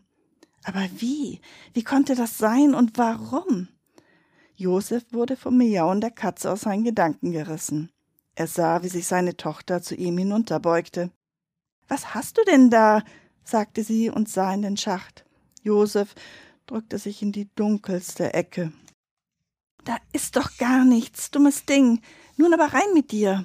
Aber 0.64 0.86
wie? 0.96 1.40
Wie 1.74 1.82
konnte 1.82 2.14
das 2.14 2.38
sein 2.38 2.74
und 2.74 2.96
warum? 2.96 3.68
Josef 4.54 5.04
wurde 5.10 5.36
vom 5.36 5.58
Miauen 5.58 6.00
der 6.00 6.12
Katze 6.12 6.50
aus 6.50 6.62
seinen 6.62 6.84
Gedanken 6.84 7.32
gerissen. 7.32 7.90
Er 8.34 8.46
sah, 8.46 8.82
wie 8.82 8.88
sich 8.88 9.06
seine 9.06 9.36
Tochter 9.36 9.82
zu 9.82 9.94
ihm 9.94 10.16
hinunterbeugte. 10.18 11.10
Was 11.92 12.14
hast 12.14 12.38
du 12.38 12.42
denn 12.44 12.70
da? 12.70 13.02
sagte 13.44 13.84
sie 13.84 14.08
und 14.08 14.26
sah 14.26 14.54
in 14.54 14.62
den 14.62 14.78
Schacht. 14.78 15.26
Josef 15.62 16.14
drückte 16.64 16.96
sich 16.96 17.20
in 17.20 17.32
die 17.32 17.54
dunkelste 17.54 18.32
Ecke. 18.32 18.72
Da 19.84 19.98
ist 20.14 20.36
doch 20.36 20.56
gar 20.56 20.86
nichts, 20.86 21.30
dummes 21.30 21.66
Ding. 21.66 22.00
Nun 22.38 22.54
aber 22.54 22.72
rein 22.72 22.94
mit 22.94 23.10
dir. 23.12 23.44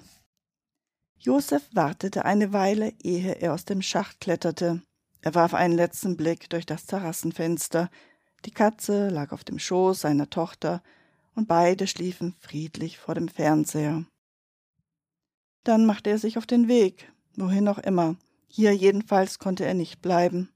Josef 1.20 1.68
wartete 1.74 2.24
eine 2.24 2.54
Weile, 2.54 2.94
ehe 3.04 3.34
er 3.34 3.54
aus 3.54 3.66
dem 3.66 3.82
Schacht 3.82 4.22
kletterte. 4.22 4.82
Er 5.20 5.36
warf 5.36 5.54
einen 5.54 5.76
letzten 5.76 6.16
Blick 6.16 6.50
durch 6.50 6.66
das 6.66 6.86
Terrassenfenster. 6.86 7.90
Die 8.46 8.52
Katze 8.52 9.10
lag 9.10 9.34
auf 9.34 9.44
dem 9.44 9.60
Schoß 9.60 10.00
seiner 10.00 10.30
Tochter, 10.30 10.82
und 11.36 11.50
beide 11.50 11.86
schliefen 11.86 12.34
friedlich 12.40 12.98
vor 12.98 13.14
dem 13.14 13.28
Fernseher. 13.28 14.06
Dann 15.66 15.86
machte 15.86 16.12
er 16.12 16.18
sich 16.18 16.38
auf 16.38 16.46
den 16.46 16.70
Weg, 16.70 17.12
wohin 17.36 17.68
auch 17.68 17.80
immer. 17.80 18.16
Hier 18.48 18.74
jedenfalls 18.74 19.40
konnte 19.40 19.66
er 19.66 19.74
nicht 19.74 20.02
bleiben. 20.02 20.50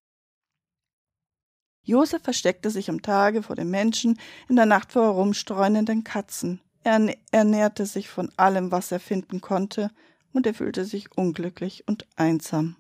Josef 1.84 2.24
versteckte 2.24 2.70
sich 2.70 2.90
am 2.90 3.02
Tage 3.02 3.44
vor 3.44 3.56
den 3.56 3.70
Menschen, 3.70 4.20
in 4.48 4.56
der 4.56 4.66
Nacht 4.66 4.92
vor 4.92 5.04
herumstreunenden 5.04 6.04
Katzen. 6.04 6.62
Er 6.84 7.16
ernährte 7.32 7.86
sich 7.86 8.10
von 8.10 8.32
allem, 8.38 8.72
was 8.72 8.92
er 8.92 9.00
finden 9.00 9.42
konnte, 9.42 9.92
und 10.34 10.46
er 10.46 10.54
fühlte 10.54 10.86
sich 10.86 11.18
unglücklich 11.18 11.88
und 11.88 12.08
einsam. 12.16 12.78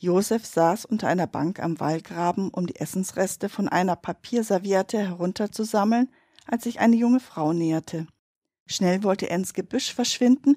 Josef 0.00 0.46
saß 0.46 0.84
unter 0.84 1.08
einer 1.08 1.26
Bank 1.26 1.60
am 1.60 1.80
Wallgraben, 1.80 2.50
um 2.50 2.66
die 2.66 2.76
Essensreste 2.76 3.48
von 3.48 3.68
einer 3.68 3.96
Papierserviette 3.96 4.98
herunterzusammeln, 4.98 6.12
als 6.46 6.64
sich 6.64 6.78
eine 6.78 6.94
junge 6.94 7.20
Frau 7.20 7.52
näherte. 7.52 8.06
Schnell 8.66 9.02
wollte 9.02 9.28
er 9.28 9.36
ins 9.36 9.54
Gebüsch 9.54 9.92
verschwinden, 9.92 10.56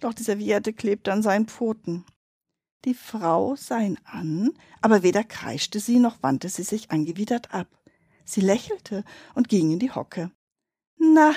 doch 0.00 0.14
die 0.14 0.22
Serviette 0.22 0.72
klebte 0.72 1.12
an 1.12 1.22
seinen 1.22 1.46
Pfoten. 1.46 2.04
Die 2.84 2.94
Frau 2.94 3.56
sah 3.56 3.80
ihn 3.80 3.98
an, 4.04 4.50
aber 4.80 5.02
weder 5.02 5.22
kreischte 5.22 5.80
sie 5.80 5.98
noch 5.98 6.22
wandte 6.22 6.48
sie 6.48 6.62
sich 6.62 6.90
angewidert 6.90 7.52
ab. 7.52 7.68
Sie 8.24 8.40
lächelte 8.40 9.04
und 9.34 9.48
ging 9.48 9.70
in 9.70 9.78
die 9.78 9.90
Hocke. 9.90 10.30
Na, 10.98 11.34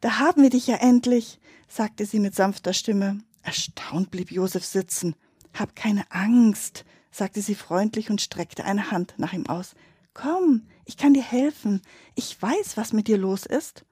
da 0.00 0.18
haben 0.18 0.42
wir 0.42 0.50
dich 0.50 0.66
ja 0.66 0.76
endlich, 0.76 1.40
sagte 1.68 2.06
sie 2.06 2.20
mit 2.20 2.34
sanfter 2.34 2.72
Stimme. 2.72 3.20
Erstaunt 3.42 4.10
blieb 4.10 4.30
Josef 4.30 4.64
sitzen. 4.64 5.16
Hab 5.52 5.74
keine 5.74 6.10
Angst, 6.10 6.84
sagte 7.10 7.40
sie 7.42 7.54
freundlich 7.54 8.10
und 8.10 8.20
streckte 8.20 8.64
eine 8.64 8.90
Hand 8.90 9.14
nach 9.18 9.32
ihm 9.32 9.46
aus. 9.46 9.74
Komm, 10.12 10.68
ich 10.84 10.96
kann 10.96 11.14
dir 11.14 11.22
helfen. 11.22 11.82
Ich 12.14 12.40
weiß, 12.40 12.76
was 12.76 12.92
mit 12.92 13.08
dir 13.08 13.18
los 13.18 13.46
ist. 13.46 13.84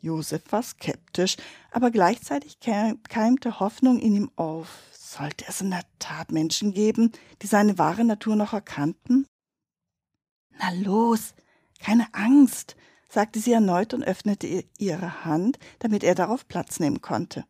Josef 0.00 0.42
war 0.50 0.62
skeptisch, 0.62 1.36
aber 1.70 1.90
gleichzeitig 1.90 2.58
keimte 2.60 3.60
Hoffnung 3.60 3.98
in 3.98 4.14
ihm 4.14 4.30
auf. 4.36 4.68
Sollte 4.92 5.44
es 5.48 5.60
in 5.60 5.70
der 5.70 5.84
Tat 5.98 6.32
Menschen 6.32 6.72
geben, 6.72 7.12
die 7.42 7.46
seine 7.46 7.78
wahre 7.78 8.04
Natur 8.04 8.36
noch 8.36 8.52
erkannten? 8.52 9.26
Na 10.58 10.70
los, 10.72 11.34
keine 11.80 12.12
Angst, 12.12 12.76
sagte 13.08 13.40
sie 13.40 13.52
erneut 13.52 13.94
und 13.94 14.02
öffnete 14.02 14.64
ihre 14.78 15.24
Hand, 15.24 15.58
damit 15.78 16.04
er 16.04 16.14
darauf 16.14 16.48
Platz 16.48 16.80
nehmen 16.80 17.00
konnte. 17.00 17.44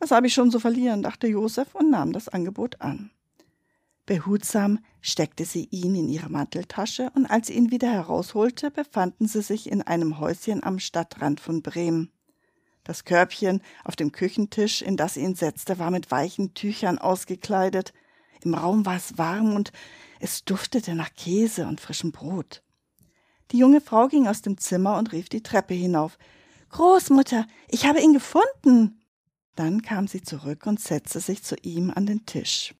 Was 0.00 0.10
habe 0.10 0.26
ich 0.26 0.34
schon 0.34 0.50
zu 0.50 0.60
verlieren, 0.60 1.02
dachte 1.02 1.26
Josef 1.26 1.74
und 1.74 1.90
nahm 1.90 2.12
das 2.12 2.28
Angebot 2.28 2.80
an. 2.80 3.10
Behutsam 4.06 4.80
steckte 5.00 5.46
sie 5.46 5.66
ihn 5.70 5.94
in 5.94 6.08
ihre 6.08 6.28
Manteltasche, 6.28 7.10
und 7.14 7.26
als 7.26 7.46
sie 7.46 7.54
ihn 7.54 7.70
wieder 7.70 7.90
herausholte, 7.90 8.70
befanden 8.70 9.26
sie 9.26 9.40
sich 9.40 9.70
in 9.70 9.80
einem 9.80 10.18
Häuschen 10.18 10.62
am 10.62 10.78
Stadtrand 10.78 11.40
von 11.40 11.62
Bremen. 11.62 12.12
Das 12.84 13.04
Körbchen 13.04 13.62
auf 13.82 13.96
dem 13.96 14.12
Küchentisch, 14.12 14.82
in 14.82 14.98
das 14.98 15.14
sie 15.14 15.20
ihn 15.20 15.34
setzte, 15.34 15.78
war 15.78 15.90
mit 15.90 16.10
weichen 16.10 16.52
Tüchern 16.52 16.98
ausgekleidet. 16.98 17.94
Im 18.42 18.52
Raum 18.52 18.84
war 18.84 18.96
es 18.96 19.16
warm 19.16 19.56
und 19.56 19.72
es 20.20 20.44
duftete 20.44 20.94
nach 20.94 21.14
Käse 21.14 21.66
und 21.66 21.80
frischem 21.80 22.12
Brot. 22.12 22.62
Die 23.52 23.58
junge 23.58 23.80
Frau 23.80 24.08
ging 24.08 24.26
aus 24.26 24.42
dem 24.42 24.58
Zimmer 24.58 24.98
und 24.98 25.12
rief 25.12 25.30
die 25.30 25.42
Treppe 25.42 25.72
hinauf. 25.72 26.18
Großmutter, 26.68 27.46
ich 27.68 27.86
habe 27.86 28.02
ihn 28.02 28.12
gefunden. 28.12 29.00
Dann 29.54 29.80
kam 29.80 30.08
sie 30.08 30.20
zurück 30.20 30.66
und 30.66 30.80
setzte 30.80 31.20
sich 31.20 31.42
zu 31.42 31.56
ihm 31.62 31.90
an 31.94 32.04
den 32.04 32.26
Tisch. 32.26 32.74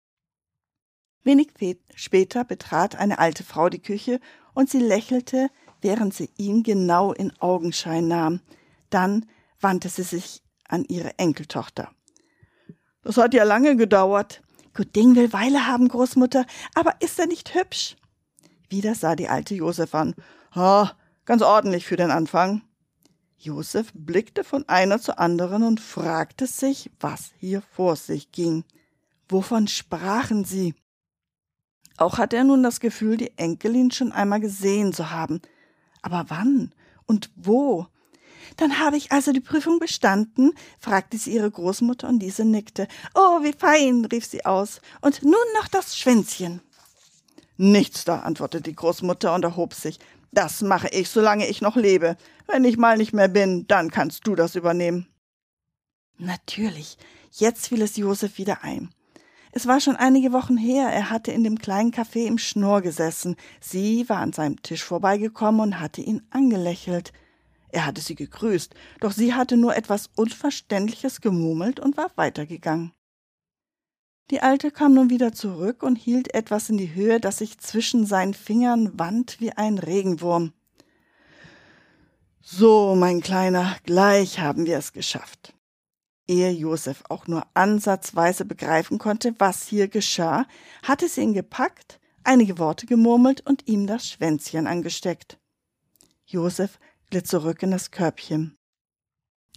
Wenig 1.24 1.48
später 1.94 2.44
betrat 2.44 2.96
eine 2.96 3.18
alte 3.18 3.44
Frau 3.44 3.68
die 3.68 3.82
Küche 3.82 4.20
und 4.52 4.70
sie 4.70 4.78
lächelte, 4.78 5.48
während 5.80 6.14
sie 6.14 6.30
ihn 6.36 6.62
genau 6.62 7.12
in 7.12 7.32
Augenschein 7.40 8.06
nahm. 8.06 8.40
Dann 8.90 9.26
wandte 9.60 9.88
sie 9.88 10.02
sich 10.02 10.42
an 10.68 10.84
ihre 10.84 11.18
Enkeltochter. 11.18 11.90
Das 13.02 13.16
hat 13.16 13.34
ja 13.34 13.44
lange 13.44 13.76
gedauert. 13.76 14.42
Gut 14.74 14.94
Ding 14.94 15.14
will 15.14 15.32
Weile 15.32 15.66
haben, 15.66 15.88
Großmutter, 15.88 16.46
aber 16.74 16.94
ist 17.00 17.18
er 17.18 17.26
nicht 17.26 17.54
hübsch? 17.54 17.96
Wieder 18.68 18.94
sah 18.94 19.14
die 19.14 19.28
alte 19.28 19.54
Josef 19.54 19.94
an. 19.94 20.14
Ha, 20.54 20.96
ganz 21.24 21.42
ordentlich 21.42 21.86
für 21.86 21.96
den 21.96 22.10
Anfang. 22.10 22.62
Josef 23.38 23.92
blickte 23.94 24.42
von 24.42 24.68
einer 24.68 25.00
zur 25.00 25.18
anderen 25.18 25.62
und 25.62 25.80
fragte 25.80 26.46
sich, 26.46 26.90
was 26.98 27.32
hier 27.38 27.62
vor 27.62 27.96
sich 27.96 28.32
ging. 28.32 28.64
Wovon 29.28 29.68
sprachen 29.68 30.44
sie? 30.44 30.74
Auch 31.96 32.18
hatte 32.18 32.36
er 32.36 32.44
nun 32.44 32.62
das 32.62 32.80
Gefühl, 32.80 33.16
die 33.16 33.32
Enkelin 33.36 33.90
schon 33.90 34.12
einmal 34.12 34.40
gesehen 34.40 34.92
zu 34.92 35.10
haben. 35.10 35.40
Aber 36.02 36.26
wann 36.28 36.72
und 37.06 37.30
wo? 37.36 37.86
Dann 38.56 38.78
habe 38.78 38.96
ich 38.96 39.12
also 39.12 39.32
die 39.32 39.40
Prüfung 39.40 39.78
bestanden? 39.78 40.52
fragte 40.78 41.18
sie 41.18 41.34
ihre 41.34 41.50
Großmutter 41.50 42.08
und 42.08 42.18
diese 42.18 42.44
nickte. 42.44 42.88
Oh, 43.14 43.42
wie 43.42 43.52
fein, 43.52 44.04
rief 44.04 44.26
sie 44.26 44.44
aus. 44.44 44.80
Und 45.00 45.22
nun 45.22 45.34
noch 45.54 45.68
das 45.68 45.96
Schwänzchen. 45.96 46.60
Nichts 47.56 48.04
da, 48.04 48.20
antwortete 48.20 48.70
die 48.70 48.76
Großmutter 48.76 49.34
und 49.34 49.44
erhob 49.44 49.74
sich. 49.74 49.98
Das 50.32 50.62
mache 50.62 50.88
ich, 50.88 51.08
solange 51.08 51.46
ich 51.46 51.60
noch 51.62 51.76
lebe. 51.76 52.16
Wenn 52.48 52.64
ich 52.64 52.76
mal 52.76 52.96
nicht 52.96 53.12
mehr 53.12 53.28
bin, 53.28 53.66
dann 53.68 53.90
kannst 53.90 54.26
du 54.26 54.34
das 54.34 54.56
übernehmen. 54.56 55.06
Natürlich. 56.18 56.98
Jetzt 57.30 57.68
fiel 57.68 57.82
es 57.82 57.96
Josef 57.96 58.38
wieder 58.38 58.62
ein. 58.62 58.90
Es 59.56 59.68
war 59.68 59.78
schon 59.78 59.94
einige 59.94 60.32
Wochen 60.32 60.56
her, 60.56 60.88
er 60.88 61.10
hatte 61.10 61.30
in 61.30 61.44
dem 61.44 61.60
kleinen 61.60 61.92
Café 61.92 62.26
im 62.26 62.38
Schnorr 62.38 62.82
gesessen. 62.82 63.36
Sie 63.60 64.08
war 64.08 64.16
an 64.16 64.32
seinem 64.32 64.60
Tisch 64.62 64.82
vorbeigekommen 64.82 65.60
und 65.60 65.78
hatte 65.78 66.00
ihn 66.00 66.22
angelächelt. 66.30 67.12
Er 67.68 67.86
hatte 67.86 68.00
sie 68.00 68.16
gegrüßt, 68.16 68.74
doch 68.98 69.12
sie 69.12 69.32
hatte 69.32 69.56
nur 69.56 69.76
etwas 69.76 70.10
Unverständliches 70.16 71.20
gemurmelt 71.20 71.78
und 71.78 71.96
war 71.96 72.10
weitergegangen. 72.16 72.90
Die 74.32 74.40
Alte 74.40 74.72
kam 74.72 74.92
nun 74.94 75.08
wieder 75.08 75.32
zurück 75.32 75.84
und 75.84 75.94
hielt 75.94 76.34
etwas 76.34 76.68
in 76.68 76.76
die 76.76 76.92
Höhe, 76.92 77.20
das 77.20 77.38
sich 77.38 77.56
zwischen 77.60 78.06
seinen 78.06 78.34
Fingern 78.34 78.98
wand 78.98 79.40
wie 79.40 79.52
ein 79.52 79.78
Regenwurm. 79.78 80.52
So, 82.40 82.96
mein 82.96 83.20
Kleiner, 83.20 83.76
gleich 83.84 84.40
haben 84.40 84.66
wir 84.66 84.78
es 84.78 84.92
geschafft. 84.92 85.54
Ehe 86.26 86.50
Josef 86.50 87.02
auch 87.08 87.26
nur 87.26 87.46
ansatzweise 87.54 88.44
begreifen 88.44 88.98
konnte, 88.98 89.34
was 89.38 89.66
hier 89.66 89.88
geschah, 89.88 90.46
hatte 90.82 91.08
sie 91.08 91.20
ihn 91.20 91.34
gepackt, 91.34 92.00
einige 92.22 92.58
Worte 92.58 92.86
gemurmelt 92.86 93.42
und 93.46 93.68
ihm 93.68 93.86
das 93.86 94.08
Schwänzchen 94.08 94.66
angesteckt. 94.66 95.38
Josef 96.24 96.78
glitt 97.10 97.26
zurück 97.26 97.62
in 97.62 97.70
das 97.70 97.90
Körbchen. 97.90 98.56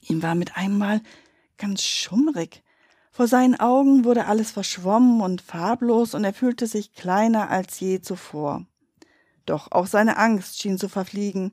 Ihm 0.02 0.22
war 0.22 0.36
mit 0.36 0.58
einmal 0.58 1.02
ganz 1.58 1.82
schummrig. 1.82 2.64
Vor 3.12 3.28
seinen 3.28 3.60
Augen 3.60 4.04
wurde 4.04 4.26
alles 4.26 4.52
verschwommen 4.52 5.22
und 5.22 5.42
farblos 5.42 6.14
und 6.14 6.24
er 6.24 6.34
fühlte 6.34 6.68
sich 6.68 6.94
kleiner 6.94 7.50
als 7.50 7.80
je 7.80 8.02
zuvor. 8.02 8.66
Doch 9.46 9.72
auch 9.72 9.88
seine 9.88 10.18
Angst 10.18 10.62
schien 10.62 10.78
zu 10.78 10.90
verfliegen. 10.90 11.52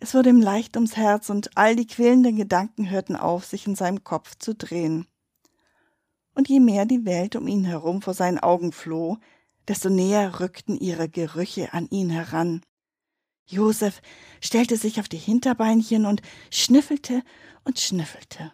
Es 0.00 0.14
wurde 0.14 0.30
ihm 0.30 0.40
leicht 0.40 0.76
ums 0.76 0.96
Herz 0.96 1.30
und 1.30 1.56
all 1.56 1.76
die 1.76 1.86
quälenden 1.86 2.36
Gedanken 2.36 2.90
hörten 2.90 3.16
auf, 3.16 3.44
sich 3.44 3.66
in 3.66 3.74
seinem 3.74 4.04
Kopf 4.04 4.36
zu 4.38 4.54
drehen. 4.54 5.06
Und 6.34 6.48
je 6.48 6.60
mehr 6.60 6.84
die 6.84 7.04
Welt 7.04 7.36
um 7.36 7.46
ihn 7.46 7.64
herum 7.64 8.02
vor 8.02 8.14
seinen 8.14 8.38
Augen 8.38 8.72
floh, 8.72 9.18
desto 9.68 9.88
näher 9.88 10.40
rückten 10.40 10.76
ihre 10.76 11.08
Gerüche 11.08 11.72
an 11.72 11.88
ihn 11.90 12.10
heran. 12.10 12.62
Josef 13.46 14.00
stellte 14.40 14.76
sich 14.76 15.00
auf 15.00 15.08
die 15.08 15.18
Hinterbeinchen 15.18 16.06
und 16.06 16.22
schnüffelte 16.50 17.22
und 17.64 17.78
schnüffelte. 17.78 18.52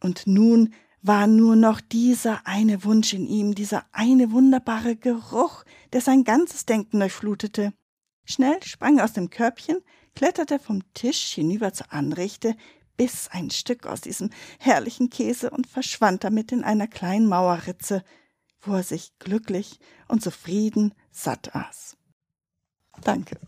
Und 0.00 0.26
nun 0.26 0.72
war 1.02 1.26
nur 1.26 1.56
noch 1.56 1.80
dieser 1.80 2.46
eine 2.46 2.84
Wunsch 2.84 3.14
in 3.14 3.26
ihm, 3.26 3.54
dieser 3.54 3.86
eine 3.92 4.32
wunderbare 4.32 4.96
Geruch, 4.96 5.64
der 5.92 6.00
sein 6.00 6.24
ganzes 6.24 6.66
Denken 6.66 7.00
durchflutete. 7.00 7.72
Schnell 8.24 8.62
sprang 8.62 8.98
er 8.98 9.04
aus 9.04 9.14
dem 9.14 9.30
Körbchen, 9.30 9.78
kletterte 10.20 10.58
vom 10.58 10.82
Tisch 10.92 11.32
hinüber 11.32 11.72
zur 11.72 11.90
Anrichte, 11.94 12.54
biss 12.98 13.30
ein 13.32 13.50
Stück 13.50 13.86
aus 13.86 14.02
diesem 14.02 14.28
herrlichen 14.58 15.08
Käse 15.08 15.48
und 15.48 15.66
verschwand 15.66 16.24
damit 16.24 16.52
in 16.52 16.62
einer 16.62 16.86
kleinen 16.86 17.26
Mauerritze, 17.26 18.04
wo 18.60 18.74
er 18.74 18.82
sich 18.82 19.18
glücklich 19.18 19.78
und 20.08 20.22
zufrieden 20.22 20.92
satt 21.10 21.56
aß. 21.56 21.96
Danke. 23.02 23.38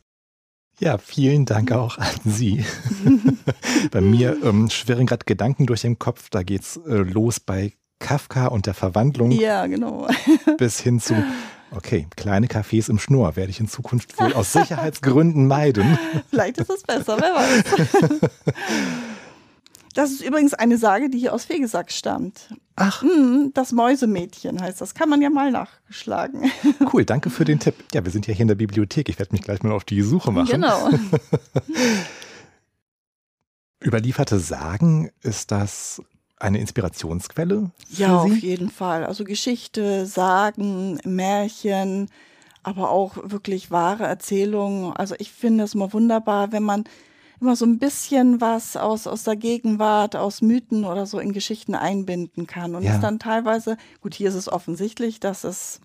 Ja, 0.78 0.96
vielen 0.96 1.44
Dank 1.44 1.72
auch 1.72 1.98
an 1.98 2.16
Sie. 2.24 2.64
bei 3.90 4.00
mir 4.00 4.42
ähm, 4.42 4.70
schwirren 4.70 5.04
gerade 5.04 5.26
Gedanken 5.26 5.66
durch 5.66 5.82
den 5.82 5.98
Kopf. 5.98 6.30
Da 6.30 6.42
geht's 6.42 6.78
äh, 6.78 6.94
los 6.94 7.38
bei 7.38 7.74
Kafka 7.98 8.46
und 8.46 8.64
der 8.64 8.72
Verwandlung. 8.72 9.30
Ja, 9.30 9.66
genau. 9.66 10.08
bis 10.56 10.80
hin 10.80 11.00
zu 11.00 11.22
Okay, 11.74 12.06
kleine 12.16 12.48
Cafés 12.48 12.90
im 12.90 12.98
Schnur 12.98 13.34
werde 13.34 13.50
ich 13.50 13.58
in 13.58 13.68
Zukunft 13.68 14.18
wohl 14.20 14.34
aus 14.34 14.52
Sicherheitsgründen 14.52 15.46
meiden. 15.46 15.98
Vielleicht 16.30 16.58
ist 16.58 16.70
es 16.70 16.82
besser, 16.82 17.16
wer 17.18 17.34
weiß. 17.34 18.30
Das 19.94 20.10
ist 20.10 20.22
übrigens 20.22 20.54
eine 20.54 20.78
Sage, 20.78 21.10
die 21.10 21.18
hier 21.18 21.34
aus 21.34 21.44
Fegesack 21.44 21.92
stammt. 21.92 22.54
Ach. 22.76 23.02
Hm, 23.02 23.52
das 23.54 23.72
Mäusemädchen 23.72 24.60
heißt 24.60 24.80
das. 24.80 24.94
Kann 24.94 25.08
man 25.08 25.20
ja 25.20 25.30
mal 25.30 25.50
nachgeschlagen. 25.50 26.50
Cool, 26.92 27.04
danke 27.04 27.30
für 27.30 27.44
den 27.44 27.58
Tipp. 27.58 27.74
Ja, 27.94 28.04
wir 28.04 28.10
sind 28.10 28.26
ja 28.26 28.34
hier 28.34 28.42
in 28.42 28.48
der 28.48 28.54
Bibliothek. 28.54 29.08
Ich 29.08 29.18
werde 29.18 29.32
mich 29.32 29.42
gleich 29.42 29.62
mal 29.62 29.72
auf 29.72 29.84
die 29.84 30.02
Suche 30.02 30.30
machen. 30.30 30.50
Genau. 30.50 30.90
Überlieferte 33.84 34.38
Sagen, 34.38 35.10
ist 35.22 35.50
das 35.50 36.02
eine 36.42 36.58
Inspirationsquelle? 36.58 37.70
Für 37.88 38.02
Ja, 38.02 38.16
auf 38.18 38.38
jeden 38.38 38.70
Fall. 38.70 39.04
Also 39.04 39.24
Geschichte, 39.24 40.06
Sagen, 40.06 40.98
Märchen, 41.04 42.08
aber 42.62 42.90
auch 42.90 43.16
wirklich 43.22 43.70
wahre 43.70 44.04
Erzählungen. 44.04 44.92
Also 44.92 45.14
ich 45.18 45.32
finde 45.32 45.64
es 45.64 45.74
immer 45.74 45.92
wunderbar, 45.92 46.52
wenn 46.52 46.62
man 46.62 46.84
immer 47.40 47.56
so 47.56 47.64
ein 47.64 47.78
bisschen 47.78 48.40
was 48.40 48.76
aus, 48.76 49.06
aus 49.06 49.24
der 49.24 49.34
Gegenwart, 49.36 50.14
aus 50.14 50.42
Mythen 50.42 50.84
oder 50.84 51.06
so 51.06 51.18
in 51.18 51.32
Geschichten 51.32 51.74
einbinden 51.74 52.46
kann. 52.46 52.76
Und 52.76 52.84
Ja. 52.84 52.98
dann 52.98 53.18
teilweise, 53.18 53.76
gut, 54.00 54.14
hier 54.14 54.28
ist 54.28 54.36
es 54.36 54.50
offensichtlich, 54.50 55.18
dass 55.18 55.42
es 55.42 55.80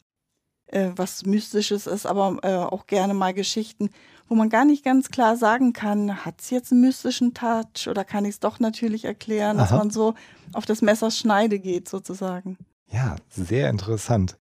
äh, 0.67 0.91
was 0.95 1.25
Mystisches 1.25 1.87
ist, 1.87 2.05
aber 2.05 2.37
äh, 2.43 2.55
auch 2.55 2.85
gerne 2.85 3.13
mal 3.13 3.33
Geschichten, 3.33 3.89
wo 4.27 4.35
man 4.35 4.49
gar 4.49 4.65
nicht 4.65 4.83
ganz 4.83 5.09
klar 5.09 5.37
sagen 5.37 5.73
kann, 5.73 6.25
hat 6.25 6.41
es 6.41 6.49
jetzt 6.49 6.71
einen 6.71 6.81
mystischen 6.81 7.33
Touch 7.33 7.87
oder 7.89 8.03
kann 8.03 8.25
ich 8.25 8.31
es 8.31 8.39
doch 8.39 8.59
natürlich 8.59 9.05
erklären, 9.05 9.57
dass 9.57 9.71
Aha. 9.71 9.77
man 9.77 9.89
so 9.89 10.13
auf 10.53 10.65
das 10.65 10.81
Messers 10.81 11.17
Schneide 11.17 11.59
geht 11.59 11.87
sozusagen. 11.87 12.57
Ja, 12.91 13.15
sehr 13.29 13.69
interessant. 13.69 14.37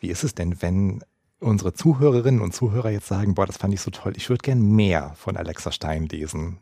Wie 0.00 0.08
ist 0.08 0.24
es 0.24 0.34
denn, 0.34 0.60
wenn 0.62 1.04
unsere 1.38 1.72
Zuhörerinnen 1.72 2.40
und 2.40 2.54
Zuhörer 2.54 2.90
jetzt 2.90 3.08
sagen, 3.08 3.34
boah, 3.34 3.46
das 3.46 3.56
fand 3.56 3.74
ich 3.74 3.80
so 3.80 3.90
toll, 3.90 4.14
ich 4.16 4.28
würde 4.28 4.42
gern 4.42 4.62
mehr 4.62 5.12
von 5.16 5.36
Alexa 5.36 5.72
Stein 5.72 6.06
lesen? 6.06 6.58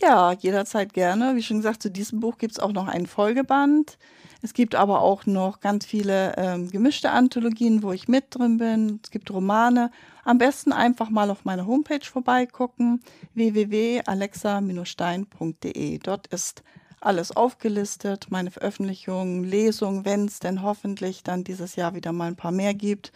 Ja, 0.00 0.32
jederzeit 0.32 0.92
gerne. 0.92 1.36
Wie 1.36 1.42
schon 1.42 1.58
gesagt, 1.58 1.82
zu 1.82 1.90
diesem 1.90 2.20
Buch 2.20 2.38
gibt 2.38 2.52
es 2.52 2.58
auch 2.58 2.72
noch 2.72 2.88
einen 2.88 3.06
Folgeband. 3.06 3.98
Es 4.42 4.52
gibt 4.52 4.74
aber 4.74 5.00
auch 5.00 5.24
noch 5.24 5.60
ganz 5.60 5.86
viele 5.86 6.34
ähm, 6.36 6.68
gemischte 6.70 7.10
Anthologien, 7.10 7.82
wo 7.82 7.92
ich 7.92 8.08
mit 8.08 8.26
drin 8.30 8.58
bin. 8.58 9.00
Es 9.02 9.10
gibt 9.10 9.30
Romane. 9.30 9.90
Am 10.24 10.36
besten 10.38 10.72
einfach 10.72 11.10
mal 11.10 11.30
auf 11.30 11.44
meiner 11.44 11.66
Homepage 11.66 12.04
vorbeigucken, 12.04 13.02
www.alexa-stein.de. 13.34 15.98
Dort 15.98 16.26
ist 16.26 16.64
alles 17.00 17.32
aufgelistet, 17.32 18.26
meine 18.30 18.50
Veröffentlichungen, 18.50 19.44
Lesungen, 19.44 20.04
wenn 20.04 20.26
es 20.26 20.40
denn 20.40 20.62
hoffentlich 20.62 21.22
dann 21.22 21.44
dieses 21.44 21.76
Jahr 21.76 21.94
wieder 21.94 22.12
mal 22.12 22.28
ein 22.28 22.36
paar 22.36 22.52
mehr 22.52 22.74
gibt, 22.74 23.12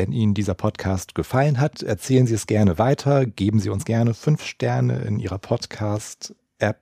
Wenn 0.00 0.12
Ihnen 0.12 0.32
dieser 0.32 0.54
Podcast 0.54 1.14
gefallen 1.14 1.60
hat, 1.60 1.82
erzählen 1.82 2.26
Sie 2.26 2.32
es 2.32 2.46
gerne 2.46 2.78
weiter, 2.78 3.26
geben 3.26 3.60
Sie 3.60 3.68
uns 3.68 3.84
gerne 3.84 4.14
fünf 4.14 4.42
Sterne 4.42 5.00
in 5.00 5.18
Ihrer 5.18 5.36
Podcast-App. 5.36 6.80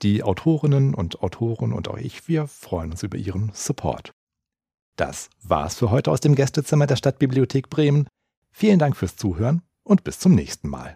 Die 0.00 0.22
Autorinnen 0.22 0.94
und 0.94 1.20
Autoren 1.22 1.74
und 1.74 1.88
auch 1.88 1.98
ich, 1.98 2.26
wir 2.26 2.46
freuen 2.46 2.92
uns 2.92 3.02
über 3.02 3.18
Ihren 3.18 3.50
Support. 3.52 4.12
Das 4.96 5.28
war's 5.42 5.74
für 5.74 5.90
heute 5.90 6.10
aus 6.10 6.20
dem 6.20 6.34
Gästezimmer 6.34 6.86
der 6.86 6.96
Stadtbibliothek 6.96 7.68
Bremen. 7.68 8.08
Vielen 8.50 8.78
Dank 8.78 8.96
fürs 8.96 9.16
Zuhören 9.16 9.60
und 9.82 10.02
bis 10.02 10.18
zum 10.18 10.34
nächsten 10.34 10.70
Mal. 10.70 10.94